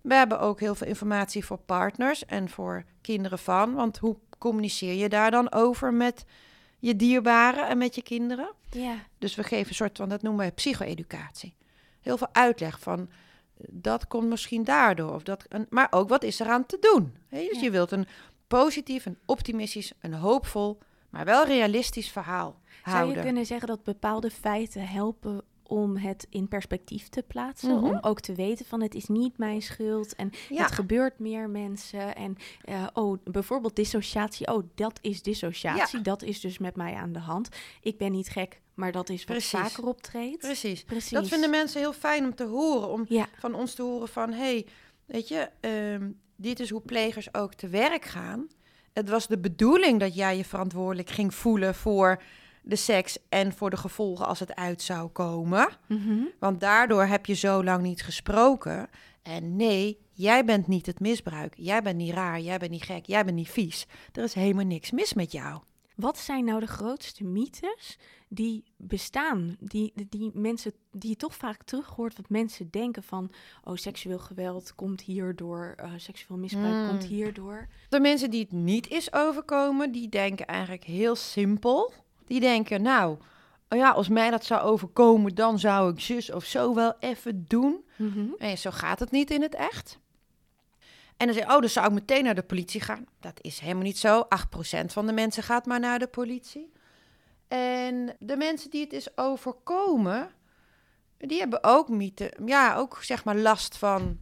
We 0.00 0.14
hebben 0.14 0.40
ook 0.40 0.60
heel 0.60 0.74
veel 0.74 0.86
informatie 0.86 1.44
voor 1.44 1.58
partners 1.58 2.24
en 2.24 2.48
voor 2.48 2.84
kinderen 3.00 3.38
van. 3.38 3.74
Want 3.74 3.98
hoe 3.98 4.16
communiceer 4.38 4.94
je 4.94 5.08
daar 5.08 5.30
dan 5.30 5.52
over 5.52 5.94
met 5.94 6.24
je 6.78 6.96
dierbaren 6.96 7.68
en 7.68 7.78
met 7.78 7.94
je 7.94 8.02
kinderen? 8.02 8.52
Ja. 8.70 8.96
Dus 9.18 9.34
we 9.34 9.42
geven 9.42 9.68
een 9.68 9.74
soort 9.74 9.96
van, 9.96 10.08
dat 10.08 10.22
noemen 10.22 10.40
wij 10.40 10.52
psycho-educatie. 10.52 11.56
Heel 12.00 12.18
veel 12.18 12.28
uitleg 12.32 12.80
van, 12.80 13.08
dat 13.70 14.06
komt 14.06 14.28
misschien 14.28 14.64
daardoor. 14.64 15.14
Of 15.14 15.22
dat, 15.22 15.44
maar 15.68 15.86
ook, 15.90 16.08
wat 16.08 16.22
is 16.22 16.38
eraan 16.40 16.66
te 16.66 16.76
doen? 16.80 17.16
Dus 17.30 17.50
Ja. 17.50 17.60
je 17.60 17.70
wilt 17.70 17.90
een 17.90 18.06
positief, 18.48 19.06
een 19.06 19.18
optimistisch, 19.26 19.92
een 20.00 20.14
hoopvol, 20.14 20.78
maar 21.10 21.24
wel 21.24 21.46
realistisch 21.46 22.10
verhaal 22.10 22.60
Zou 22.84 22.96
houden. 22.96 23.16
je 23.16 23.22
kunnen 23.22 23.46
zeggen 23.46 23.68
dat 23.68 23.82
bepaalde 23.84 24.30
feiten 24.30 24.86
helpen 24.88 25.42
om 25.68 25.96
het 25.96 26.26
in 26.30 26.48
perspectief 26.48 27.08
te 27.08 27.22
plaatsen? 27.22 27.74
Mhm. 27.74 27.84
Om 27.84 27.98
ook 28.00 28.20
te 28.20 28.34
weten 28.34 28.66
van 28.66 28.82
het 28.82 28.94
is 28.94 29.06
niet 29.06 29.38
mijn 29.38 29.62
schuld 29.62 30.14
en 30.14 30.30
Ja. 30.48 30.62
het 30.62 30.72
gebeurt 30.72 31.18
meer 31.18 31.50
mensen. 31.50 32.16
En 32.16 32.36
eh, 32.64 32.86
oh, 32.92 33.18
bijvoorbeeld 33.24 33.76
dissociatie. 33.76 34.46
Oh, 34.54 34.62
dat 34.74 34.98
is 35.02 35.22
dissociatie. 35.22 36.00
Dat 36.00 36.22
is 36.22 36.40
dus 36.40 36.58
met 36.58 36.76
mij 36.76 36.94
aan 36.94 37.12
de 37.12 37.18
hand. 37.18 37.48
Ik 37.80 37.98
ben 37.98 38.12
niet 38.12 38.28
gek, 38.28 38.60
maar 38.74 38.92
dat 38.92 39.08
is 39.08 39.18
wat 39.24 39.36
Precies. 39.36 39.50
vaker 39.58 39.86
optreedt. 39.86 40.38
Precies. 40.38 40.84
Precies. 40.84 41.10
Dat 41.10 41.28
vinden 41.28 41.50
mensen 41.50 41.80
heel 41.80 41.92
fijn 41.92 42.24
om 42.24 42.34
te 42.34 42.44
horen. 42.44 42.88
Om 42.88 43.04
Ja, 43.08 43.26
van 43.38 43.54
ons 43.54 43.74
te 43.74 43.82
horen 43.82 44.08
van... 44.08 44.32
hey, 44.32 44.66
weet 45.06 45.28
je, 45.28 45.50
ehm, 45.60 46.10
dit 46.36 46.60
is 46.60 46.70
hoe 46.70 46.80
plegers 46.80 47.34
ook 47.34 47.54
te 47.54 47.68
werk 47.68 48.04
gaan. 48.04 48.46
Het 48.92 49.08
was 49.08 49.26
de 49.26 49.38
bedoeling 49.38 50.00
dat 50.00 50.14
jij 50.14 50.36
je 50.36 50.44
verantwoordelijk 50.44 51.10
ging 51.10 51.34
voelen... 51.34 51.74
voor 51.74 52.22
de 52.68 52.76
seks 52.76 53.18
en 53.28 53.52
voor 53.52 53.70
de 53.70 53.76
gevolgen 53.76 54.26
als 54.26 54.40
het 54.40 54.54
uit 54.54 54.82
zou 54.82 55.08
komen. 55.08 55.68
Mhm. 55.86 56.18
Want 56.38 56.60
daardoor 56.60 57.04
heb 57.04 57.26
je 57.26 57.34
zo 57.34 57.64
lang 57.64 57.82
niet 57.82 58.02
gesproken. 58.02 58.88
En 59.22 59.56
nee, 59.56 59.98
jij 60.12 60.44
bent 60.44 60.66
niet 60.66 60.86
het 60.86 61.00
misbruik. 61.00 61.54
Jij 61.56 61.82
bent 61.82 61.96
niet 61.96 62.12
raar, 62.12 62.40
jij 62.40 62.58
bent 62.58 62.70
niet 62.70 62.82
gek, 62.82 63.06
jij 63.06 63.24
bent 63.24 63.36
niet 63.36 63.50
vies. 63.50 63.86
Er 64.12 64.22
is 64.22 64.34
helemaal 64.34 64.64
niks 64.64 64.90
mis 64.90 65.14
met 65.14 65.32
jou. 65.32 65.60
Wat 65.94 66.18
zijn 66.18 66.44
nou 66.44 66.60
de 66.60 66.66
grootste 66.66 67.24
mythes 67.24 67.98
die 68.28 68.64
bestaan? 68.76 69.56
Die, 69.60 69.92
die 70.08 70.30
mensen, 70.34 70.72
die 70.92 71.10
je 71.10 71.16
toch 71.16 71.34
vaak 71.34 71.62
terug 71.62 71.86
hoort, 71.86 72.16
wat 72.16 72.28
mensen 72.28 72.70
denken 72.70 73.02
van... 73.02 73.30
oh, 73.64 73.74
seksueel 73.76 74.18
geweld 74.18 74.74
komt 74.74 75.00
hierdoor, 75.00 75.74
eh 75.76 75.92
seksueel 75.96 76.38
misbruik 76.38 76.74
Mm. 76.82 76.88
komt 76.88 77.04
hierdoor. 77.04 77.68
De 77.88 78.00
mensen 78.00 78.30
die 78.30 78.40
het 78.40 78.52
niet 78.52 78.88
is 78.88 79.12
overkomen, 79.12 79.92
die 79.92 80.08
denken 80.08 80.46
eigenlijk 80.46 80.84
heel 80.84 81.16
simpel. 81.16 81.92
Die 82.28 82.40
denken, 82.40 82.82
nou, 82.82 83.18
oh 83.68 83.78
ja, 83.78 83.90
als 83.90 84.08
mij 84.08 84.30
dat 84.30 84.44
zou 84.44 84.60
overkomen, 84.60 85.34
dan 85.34 85.58
zou 85.58 85.92
ik 85.92 86.00
zus 86.00 86.32
of 86.32 86.44
zo 86.44 86.74
wel 86.74 86.96
even 87.00 87.44
doen. 87.48 87.84
Mhm. 87.96 88.26
En 88.38 88.58
zo 88.58 88.70
gaat 88.70 89.00
het 89.00 89.10
niet 89.10 89.30
in 89.30 89.42
het 89.42 89.54
echt. 89.54 89.98
En 91.16 91.26
dan 91.26 91.34
zeg 91.34 91.46
je, 91.46 91.54
oh, 91.54 91.60
dan 91.60 91.68
zou 91.68 91.86
ik 91.86 91.92
meteen 91.92 92.24
naar 92.24 92.34
de 92.34 92.42
politie 92.42 92.80
gaan. 92.80 93.06
Dat 93.20 93.38
is 93.40 93.58
helemaal 93.58 93.82
niet 93.82 93.98
zo. 93.98 94.26
8% 94.82 94.84
van 94.86 95.06
de 95.06 95.12
mensen 95.12 95.42
gaat 95.42 95.66
maar 95.66 95.80
naar 95.80 95.98
de 95.98 96.06
politie. 96.06 96.72
En 97.48 98.16
de 98.18 98.36
mensen 98.36 98.70
die 98.70 98.80
het 98.84 98.92
is 98.92 99.16
overkomen, 99.16 100.30
die 101.16 101.38
hebben 101.38 101.64
ook 101.64 101.88
mythe, 101.88 102.32
ja, 102.44 102.76
ook 102.76 102.98
zeg 103.02 103.24
maar 103.24 103.36
last 103.36 103.76
van 103.76 104.18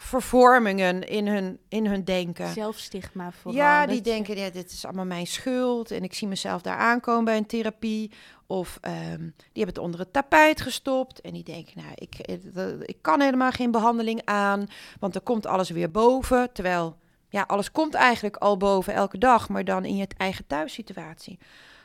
vervormingen 0.00 1.08
in 1.08 1.26
hun, 1.26 1.58
in 1.68 1.86
hun 1.86 2.04
denken. 2.04 2.48
Zelfstigma 2.48 3.32
vooral. 3.32 3.60
Ja, 3.60 3.86
die 3.86 4.00
denken, 4.00 4.36
ja, 4.36 4.50
dit 4.50 4.70
is 4.70 4.84
allemaal 4.84 5.04
mijn 5.04 5.26
schuld 5.26 5.90
en 5.90 6.02
ik 6.02 6.14
zie 6.14 6.28
mezelf 6.28 6.62
daar 6.62 6.76
aankomen 6.76 7.24
bij 7.24 7.36
een 7.36 7.46
therapie. 7.46 8.10
Of 8.46 8.78
ehm, 8.80 9.18
die 9.18 9.62
hebben 9.62 9.74
het 9.74 9.78
onder 9.78 10.00
het 10.00 10.12
tapijt 10.12 10.60
gestopt 10.60 11.20
en 11.20 11.32
die 11.32 11.44
denken, 11.44 11.72
nou, 11.76 11.92
ik, 11.94 12.14
eh, 12.14 12.80
ik 12.80 12.96
kan 13.00 13.20
helemaal 13.20 13.50
geen 13.50 13.70
behandeling 13.70 14.20
aan, 14.24 14.66
want 15.00 15.14
er 15.14 15.20
komt 15.20 15.46
alles 15.46 15.70
weer 15.70 15.90
boven. 15.90 16.52
Terwijl, 16.52 16.96
ja, 17.28 17.44
alles 17.46 17.70
komt 17.70 17.94
eigenlijk 17.94 18.36
al 18.36 18.56
boven 18.56 18.94
elke 18.94 19.18
dag, 19.18 19.48
maar 19.48 19.64
dan 19.64 19.84
in 19.84 19.96
je 19.96 20.06
eigen 20.16 20.46
thuissituatie. 20.46 21.38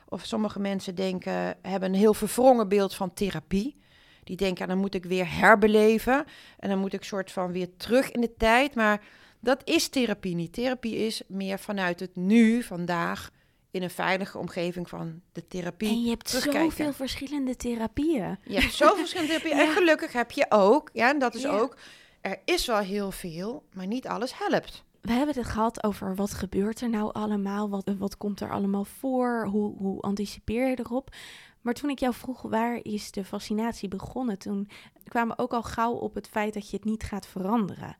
Of 0.10 0.26
sommige 0.26 0.60
mensen 0.60 0.96
denken, 0.96 1.58
hebben 1.62 1.90
een 1.90 2.00
heel 2.00 2.14
verwrongen 2.14 2.68
beeld 2.68 2.96
van 2.96 3.14
therapie. 3.14 3.82
Die 4.24 4.38
denken, 4.38 4.68
dan 4.68 4.78
moet 4.78 4.94
ik 4.96 5.06
weer 5.06 5.38
herbeleven 5.38 6.26
en 6.60 6.70
dan 6.70 6.80
moet 6.80 6.94
ik 6.94 7.04
soort 7.04 7.32
van 7.32 7.52
weer 7.52 7.68
terug 7.78 8.12
in 8.12 8.22
de 8.22 8.34
tijd. 8.38 8.76
Maar 8.76 9.02
dat 9.40 9.62
is 9.64 9.88
therapie 9.88 10.36
niet. 10.36 10.54
Therapie 10.54 10.96
is 10.96 11.22
meer 11.28 11.60
vanuit 11.60 12.00
het 12.00 12.16
nu, 12.16 12.64
vandaag, 12.64 13.30
in 13.72 13.84
een 13.84 13.90
veilige 13.90 14.38
omgeving 14.38 14.90
van 14.90 15.22
de 15.32 15.48
therapie. 15.48 15.90
En 15.90 16.04
je 16.04 16.10
hebt 16.10 16.30
zoveel 16.30 16.94
verschillende 16.94 17.56
therapieën. 17.56 18.38
Je 18.44 18.60
hebt 18.60 18.74
zoveel 18.74 18.96
verschillende 18.98 19.34
therapieën. 19.34 19.68
En 19.68 19.74
gelukkig 19.78 20.14
heb 20.14 20.32
je 20.32 20.46
ook, 20.50 20.90
ja, 20.94 21.10
en 21.10 21.20
dat 21.20 21.36
is 21.36 21.42
Ja. 21.42 21.50
ook, 21.50 21.78
er 22.22 22.40
is 22.46 22.66
wel 22.66 22.78
heel 22.78 23.12
veel, 23.12 23.64
maar 23.74 23.88
niet 23.88 24.08
alles 24.08 24.38
helpt. 24.38 24.84
We 25.02 25.12
hebben 25.12 25.36
het 25.36 25.46
gehad 25.46 25.84
over 25.84 26.16
wat 26.16 26.34
gebeurt 26.34 26.82
er 26.82 26.90
nou 26.90 27.14
allemaal, 27.14 27.70
wat, 27.70 27.92
wat 27.98 28.18
komt 28.18 28.40
er 28.40 28.52
allemaal 28.52 28.86
voor, 28.86 29.46
hoe, 29.52 29.78
hoe 29.78 30.02
anticipeer 30.02 30.68
je 30.70 30.80
erop. 30.80 31.10
Maar 31.64 31.74
toen 31.74 31.90
ik 31.90 32.00
jou 32.00 32.14
vroeg 32.14 32.42
waar 32.42 32.80
is 32.82 33.12
de 33.12 33.26
fascinatie 33.26 33.88
begonnen, 33.88 34.38
toen 34.40 34.70
kwamen 35.08 35.36
we 35.36 35.42
ook 35.42 35.54
al 35.54 35.64
gauw 35.64 35.94
op 35.94 36.16
het 36.16 36.28
feit 36.28 36.54
dat 36.54 36.70
je 36.70 36.76
het 36.76 36.86
niet 36.86 37.04
gaat 37.04 37.28
veranderen. 37.28 37.96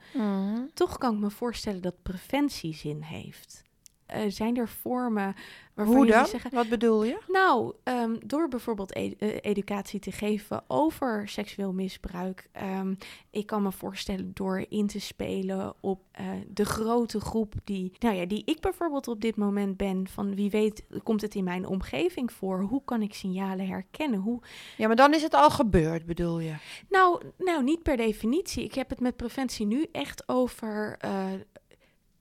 Toch 0.74 0.98
kan 0.98 1.14
ik 1.14 1.20
me 1.20 1.30
voorstellen 1.30 1.82
dat 1.82 2.02
preventie 2.04 2.74
zin 2.74 3.02
heeft. 3.02 3.64
Eh, 4.06 4.22
zijn 4.28 4.58
er 4.58 4.68
vormen 4.68 5.36
waarvan 5.74 5.96
Hoe 5.96 6.06
dan? 6.06 6.26
zeggen... 6.26 6.52
Wat 6.54 6.70
bedoel 6.70 7.04
je? 7.04 7.20
Nou, 7.28 7.74
ehm, 7.84 8.16
door 8.26 8.48
bijvoorbeeld 8.48 8.96
e- 8.96 9.14
eh, 9.18 9.38
educatie 9.42 10.00
te 10.00 10.12
geven 10.12 10.64
over 10.68 11.28
seksueel 11.28 11.74
misbruik. 11.74 12.50
ehm, 12.52 12.94
ik 13.30 13.46
kan 13.46 13.64
me 13.64 13.72
voorstellen 13.72 14.32
door 14.34 14.66
in 14.70 14.88
te 14.88 15.00
spelen 15.00 15.74
op 15.80 16.02
eh, 16.12 16.26
de 16.48 16.66
grote 16.66 17.20
groep 17.20 17.54
die, 17.64 17.92
nou 18.00 18.16
ja, 18.16 18.26
die 18.26 18.42
ik 18.46 18.60
bijvoorbeeld 18.60 19.08
op 19.08 19.22
dit 19.22 19.36
moment 19.36 19.78
ben. 19.78 20.08
Van 20.08 20.36
wie 20.36 20.50
weet 20.50 20.84
komt 21.04 21.22
het 21.22 21.36
in 21.36 21.44
mijn 21.44 21.68
omgeving 21.68 22.32
voor? 22.32 22.62
Hoe 22.62 22.82
kan 22.86 23.02
ik 23.02 23.14
signalen 23.14 23.68
herkennen? 23.68 24.20
Hoe... 24.20 24.40
Ja, 24.78 24.88
maar 24.88 24.96
dan 24.96 25.14
is 25.14 25.22
het 25.22 25.34
al 25.34 25.50
gebeurd, 25.50 26.06
bedoel 26.06 26.40
je? 26.40 26.54
Nou, 26.90 27.22
nou, 27.38 27.64
niet 27.64 27.84
per 27.84 27.98
definitie. 27.98 28.64
Ik 28.64 28.74
heb 28.74 28.90
het 28.90 29.00
met 29.00 29.16
preventie 29.16 29.66
nu 29.66 29.86
echt 29.92 30.30
over. 30.30 30.98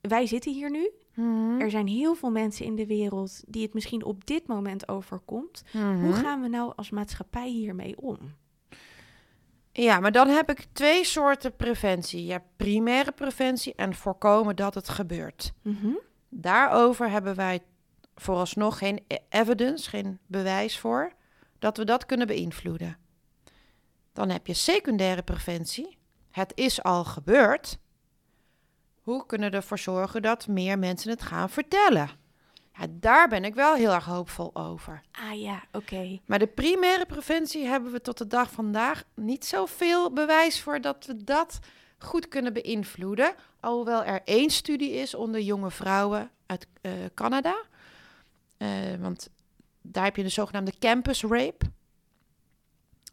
wij 0.01 0.27
zitten 0.27 0.53
hier 0.53 0.71
nu. 0.71 0.90
Mhm. 1.14 1.61
Er 1.61 1.70
zijn 1.70 1.87
heel 1.87 2.14
veel 2.14 2.31
mensen 2.31 2.64
in 2.64 2.77
de 2.77 2.87
wereld 2.87 3.42
die 3.46 3.62
het 3.62 3.75
misschien 3.75 4.05
op 4.05 4.27
dit 4.27 4.46
moment 4.46 4.88
overkomt. 4.88 5.62
Mhm. 5.72 6.01
Hoe 6.01 6.12
gaan 6.12 6.40
we 6.40 6.48
nou 6.48 6.72
als 6.77 6.90
maatschappij 6.90 7.48
hiermee 7.48 8.01
om? 8.01 8.18
Ja, 9.72 10.01
maar 10.01 10.12
dan 10.12 10.29
heb 10.29 10.51
ik 10.51 10.66
twee 10.72 11.05
soorten 11.05 11.57
preventie. 11.57 12.25
Je 12.25 12.33
hebt 12.33 12.57
primaire 12.57 13.12
preventie 13.12 13.75
en 13.75 13.94
voorkomen 13.94 14.57
dat 14.57 14.75
het 14.75 14.88
gebeurt. 14.88 15.53
Mhm. 15.62 15.92
Daarover 16.29 17.11
hebben 17.11 17.35
wij 17.35 17.61
vooralsnog 18.14 18.79
geen 18.79 19.05
e- 19.07 19.16
evidence, 19.29 19.88
geen 19.90 20.18
bewijs 20.27 20.79
voor 20.79 21.12
dat 21.59 21.77
we 21.77 21.85
dat 21.85 22.07
kunnen 22.07 22.27
beïnvloeden. 22.27 22.96
Dan 24.12 24.31
heb 24.31 24.46
je 24.46 24.55
secundaire 24.55 25.22
preventie. 25.22 25.98
Het 26.31 26.53
is 26.55 26.83
al 26.83 27.05
gebeurd. 27.05 27.79
Hoe 29.03 29.27
kunnen 29.27 29.51
we 29.51 29.57
ervoor 29.57 29.79
zorgen 29.79 30.23
dat 30.23 30.47
meer 30.47 30.79
mensen 30.79 31.11
het 31.11 31.23
gaan 31.23 31.51
vertellen? 31.51 32.11
Ja, 32.79 32.87
daar 32.91 33.29
ben 33.29 33.45
ik 33.45 33.55
wel 33.55 33.75
heel 33.75 33.93
erg 33.93 34.05
hoopvol 34.05 34.55
over. 34.55 35.01
Ah 35.12 35.41
ja, 35.41 35.62
oké. 35.73 36.21
Maar 36.27 36.38
de 36.38 36.47
primaire 36.47 37.07
preventie 37.07 37.67
hebben 37.67 37.93
we 37.93 38.01
tot 38.01 38.19
de 38.19 38.27
dag 38.27 38.51
vandaag 38.51 39.05
niet 39.15 39.45
zoveel 39.45 40.12
bewijs 40.12 40.61
voor 40.61 40.81
dat 40.81 41.07
we 41.07 41.25
dat 41.25 41.59
goed 41.99 42.29
kunnen 42.29 42.53
beïnvloeden. 42.53 43.35
Alhoewel 43.61 44.05
er 44.05 44.21
één 44.25 44.51
studie 44.51 44.91
is 44.91 45.15
onder 45.15 45.41
jonge 45.41 45.71
vrouwen 45.71 46.31
uit 46.47 46.67
eh, 46.81 46.93
Canada. 47.15 47.57
Eh, 48.57 48.69
want 49.01 49.31
daar 49.83 50.05
heb 50.05 50.17
je 50.17 50.23
de 50.23 50.29
zogenaamde 50.29 50.73
campus 50.79 51.23
rape. 51.23 51.65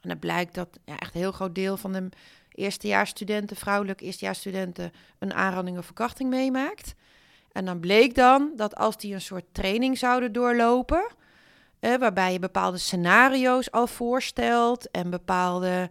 En 0.02 0.10
dan 0.10 0.20
blijkt 0.20 0.56
dat 0.56 0.80
ja, 0.86 1.00
echt 1.00 1.14
een 1.14 1.22
heel 1.22 1.32
groot 1.32 1.56
deel 1.56 1.78
van 1.78 1.92
de 1.92 2.10
eerstejaarsstudenten, 2.52 3.58
vrouwelijke 3.58 4.04
eerstejaarsstudenten, 4.04 4.92
een 5.20 5.34
aanranding 5.34 5.78
of 5.78 5.86
verkrachting 5.86 6.30
meemaakt. 6.30 6.96
En 7.52 7.66
dan 7.66 7.80
bleek 7.80 8.16
dan 8.16 8.52
dat 8.56 8.76
als 8.76 8.98
die 8.98 9.14
een 9.14 9.22
soort 9.22 9.46
training 9.52 9.98
zouden 9.98 10.32
doorlopen, 10.32 11.08
waarbij 11.80 12.34
je 12.34 12.40
bepaalde 12.40 12.78
scenario's 12.78 13.72
al 13.72 13.88
voorstelt 13.88 14.92
en 14.92 15.10
bepaalde 15.10 15.90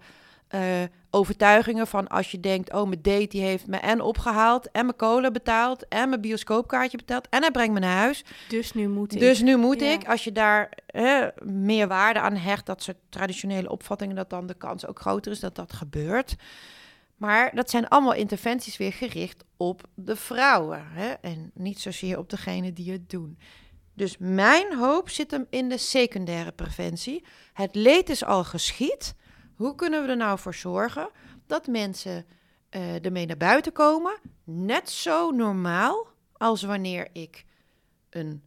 eh, 0.49 0.83
overtuigingen 1.11 1.87
van 1.87 2.09
als 2.09 2.31
je 2.31 2.41
denkt, 2.41 2.73
oh 2.73 2.89
mijn 2.89 3.03
date 3.03 3.27
die 3.27 3.43
heeft 3.43 3.67
me 3.67 3.77
en 3.77 4.01
opgehaald 4.01 4.71
en 4.71 4.85
mijn 4.85 4.97
kolen 4.97 5.33
betaald 5.33 5.89
en 5.89 6.09
mijn 6.09 6.21
bioscoopkaartje 6.21 6.97
betaald 6.97 7.29
en 7.29 7.41
hij 7.41 7.51
brengt 7.51 7.73
me 7.75 7.81
naar 7.81 7.97
huis. 7.97 8.25
Dus 8.49 8.73
nu 8.73 8.89
moet 8.89 9.15
ik. 9.15 9.21
Dus 9.21 9.41
nu 9.43 9.57
moet 9.57 9.81
Ja. 9.81 9.93
ik, 9.93 10.09
als 10.09 10.25
je 10.25 10.33
daar 10.33 10.73
eh, 10.87 11.27
meer 11.43 11.89
waarde 11.89 12.21
aan 12.21 12.37
hecht, 12.37 12.67
dat 12.67 12.83
soort 12.83 12.97
traditionele 13.09 13.71
opvattingen, 13.71 14.17
dat 14.17 14.31
dan 14.31 14.47
de 14.47 14.55
kans 14.55 14.87
ook 14.87 15.01
groter 15.01 15.33
is 15.33 15.41
dat 15.41 15.55
dat 15.55 15.73
gebeurt. 15.73 16.37
Maar 17.17 17.55
dat 17.55 17.71
zijn 17.71 17.89
allemaal 17.89 18.15
interventies 18.15 18.77
weer 18.77 18.93
gericht 18.93 19.45
op 19.57 19.83
de 19.95 20.17
vrouwen 20.17 20.85
hè? 20.89 21.09
en 21.11 21.51
niet 21.55 21.81
zozeer 21.81 22.19
op 22.19 22.31
degene 22.31 22.73
die 22.73 22.93
het 22.93 23.11
doen. 23.11 23.39
Dus 23.95 24.17
mijn 24.19 24.77
hoop 24.77 25.09
zit 25.11 25.31
hem 25.31 25.47
in 25.51 25.69
de 25.69 25.79
secundaire 25.79 26.53
preventie. 26.53 27.25
Het 27.53 27.75
leed 27.75 28.11
is 28.11 28.25
al 28.25 28.45
geschied. 28.45 29.15
Hoe 29.59 29.75
kunnen 29.75 30.03
we 30.03 30.09
er 30.09 30.17
nou 30.17 30.39
voor 30.39 30.55
zorgen 30.55 31.11
dat 31.47 31.67
mensen 31.67 32.27
eh, 32.69 33.05
ermee 33.05 33.27
naar 33.27 33.37
buiten 33.37 33.73
komen? 33.73 34.19
Net 34.45 34.91
zo 34.91 35.31
normaal 35.31 36.07
als 36.33 36.63
wanneer 36.63 37.09
ik 37.13 37.45
een 38.11 38.43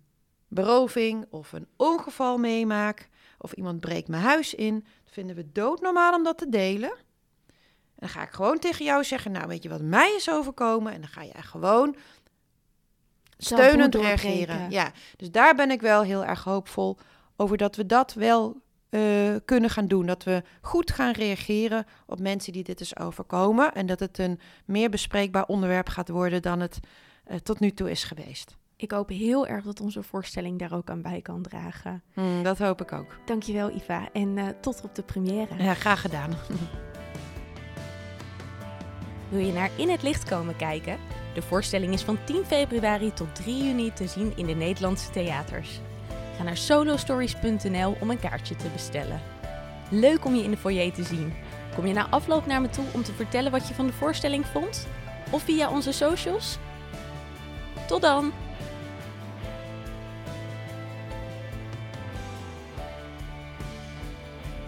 beroving 0.47 1.25
of 1.29 1.53
een 1.53 1.67
ongeval 1.75 2.37
meemaak 2.37 3.09
of 3.37 3.51
iemand 3.53 3.79
breekt 3.79 4.07
mijn 4.07 4.23
huis 4.23 4.53
in. 4.53 4.85
Dat 5.03 5.13
vinden 5.13 5.35
we 5.35 5.51
doodnormaal 5.51 6.13
om 6.13 6.23
dat 6.23 6.37
te 6.37 6.49
delen. 6.49 6.91
En 6.91 7.95
dan 7.95 8.09
ga 8.09 8.21
ik 8.21 8.31
gewoon 8.31 8.59
tegen 8.59 8.85
jou 8.85 9.03
zeggen, 9.03 9.31
nou 9.31 9.47
weet 9.47 9.63
je 9.63 9.69
wat 9.69 9.81
mij 9.81 10.13
is 10.15 10.29
overkomen? 10.29 10.93
En 10.93 10.99
dan 11.01 11.09
ga 11.09 11.23
jij 11.23 11.41
gewoon 11.41 11.95
steunend 13.37 13.95
reageren. 13.95 14.69
Ja, 14.69 14.91
dus 15.17 15.31
daar 15.31 15.55
ben 15.55 15.71
ik 15.71 15.81
wel 15.81 16.01
heel 16.01 16.25
erg 16.25 16.43
hoopvol 16.43 16.97
over 17.35 17.57
dat 17.57 17.75
we 17.75 17.85
dat 17.85 18.13
wel 18.13 18.61
eh, 18.91 19.35
kunnen 19.45 19.69
gaan 19.69 19.87
doen. 19.87 20.05
Dat 20.05 20.23
we 20.23 20.43
goed 20.61 20.91
gaan 20.91 21.13
reageren 21.13 21.85
op 22.05 22.19
mensen 22.19 22.53
die 22.53 22.63
dit 22.63 22.79
is 22.79 22.97
overkomen. 22.97 23.73
En 23.73 23.85
dat 23.85 23.99
het 23.99 24.17
een 24.17 24.39
meer 24.65 24.89
bespreekbaar 24.89 25.45
onderwerp 25.45 25.89
gaat 25.89 26.09
worden 26.09 26.41
dan 26.41 26.59
het 26.59 26.79
eh, 27.23 27.37
tot 27.37 27.59
nu 27.59 27.71
toe 27.71 27.91
is 27.91 28.03
geweest. 28.03 28.57
Ik 28.75 28.91
hoop 28.91 29.09
heel 29.09 29.47
erg 29.47 29.63
dat 29.63 29.81
onze 29.81 30.03
voorstelling 30.03 30.59
daar 30.59 30.73
ook 30.73 30.89
aan 30.89 31.01
bij 31.01 31.21
kan 31.21 31.41
dragen. 31.41 32.03
Hmm, 32.13 32.43
dat 32.43 32.57
hoop 32.57 32.81
ik 32.81 32.91
ook. 32.91 33.17
Dankjewel, 33.25 33.71
Iva. 33.71 34.09
En 34.13 34.37
eh, 34.37 34.47
tot 34.61 34.81
op 34.83 34.95
de 34.95 35.03
première. 35.03 35.63
Ja, 35.63 35.73
graag 35.73 36.01
gedaan. 36.01 36.31
Wil 39.29 39.39
je 39.39 39.53
naar 39.53 39.69
In 39.77 39.89
het 39.89 40.03
Licht 40.03 40.29
komen 40.29 40.55
kijken? 40.55 40.97
De 41.33 41.41
voorstelling 41.41 41.93
is 41.93 42.03
van 42.03 42.17
10 42.25 42.45
februari 42.45 43.13
tot 43.13 43.35
3 43.35 43.63
juni 43.63 43.93
te 43.93 44.07
zien 44.07 44.33
in 44.35 44.45
de 44.45 44.53
Nederlandse 44.53 45.11
theaters. 45.11 45.81
Ga 46.41 46.47
naar 46.47 46.57
solostories.nl 46.57 47.95
om 47.99 48.09
een 48.09 48.19
kaartje 48.19 48.55
te 48.55 48.67
bestellen. 48.73 49.21
Leuk 49.89 50.25
om 50.25 50.35
je 50.35 50.43
in 50.43 50.51
de 50.51 50.57
foyer 50.57 50.93
te 50.93 51.03
zien. 51.03 51.33
Kom 51.75 51.85
je 51.85 51.93
na 51.93 52.07
afloop 52.09 52.45
naar 52.45 52.61
me 52.61 52.69
toe 52.69 52.85
om 52.93 53.03
te 53.03 53.13
vertellen 53.13 53.51
wat 53.51 53.67
je 53.67 53.73
van 53.73 53.87
de 53.87 53.93
voorstelling 53.93 54.45
vond? 54.45 54.87
Of 55.31 55.43
via 55.43 55.69
onze 55.69 55.91
socials? 55.91 56.57
Tot 57.87 58.01
dan! 58.01 58.31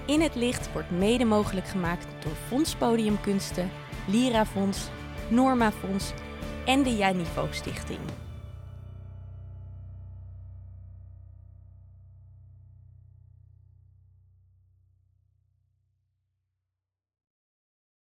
In 0.05 0.21
het 0.21 0.35
Licht 0.35 0.71
wordt 0.71 0.91
mede 0.91 1.25
mogelijk 1.25 1.67
gemaakt 1.67 2.07
door 2.19 2.35
Fonds 2.47 2.75
Podium 2.75 3.21
Kunsten, 3.21 3.71
Lira 4.07 4.45
Fonds, 4.45 4.89
Norma 5.27 5.71
Fonds 5.71 6.11
en 6.65 6.83
de 6.83 6.95
Janivo 6.95 7.47
Stichting. 7.51 8.22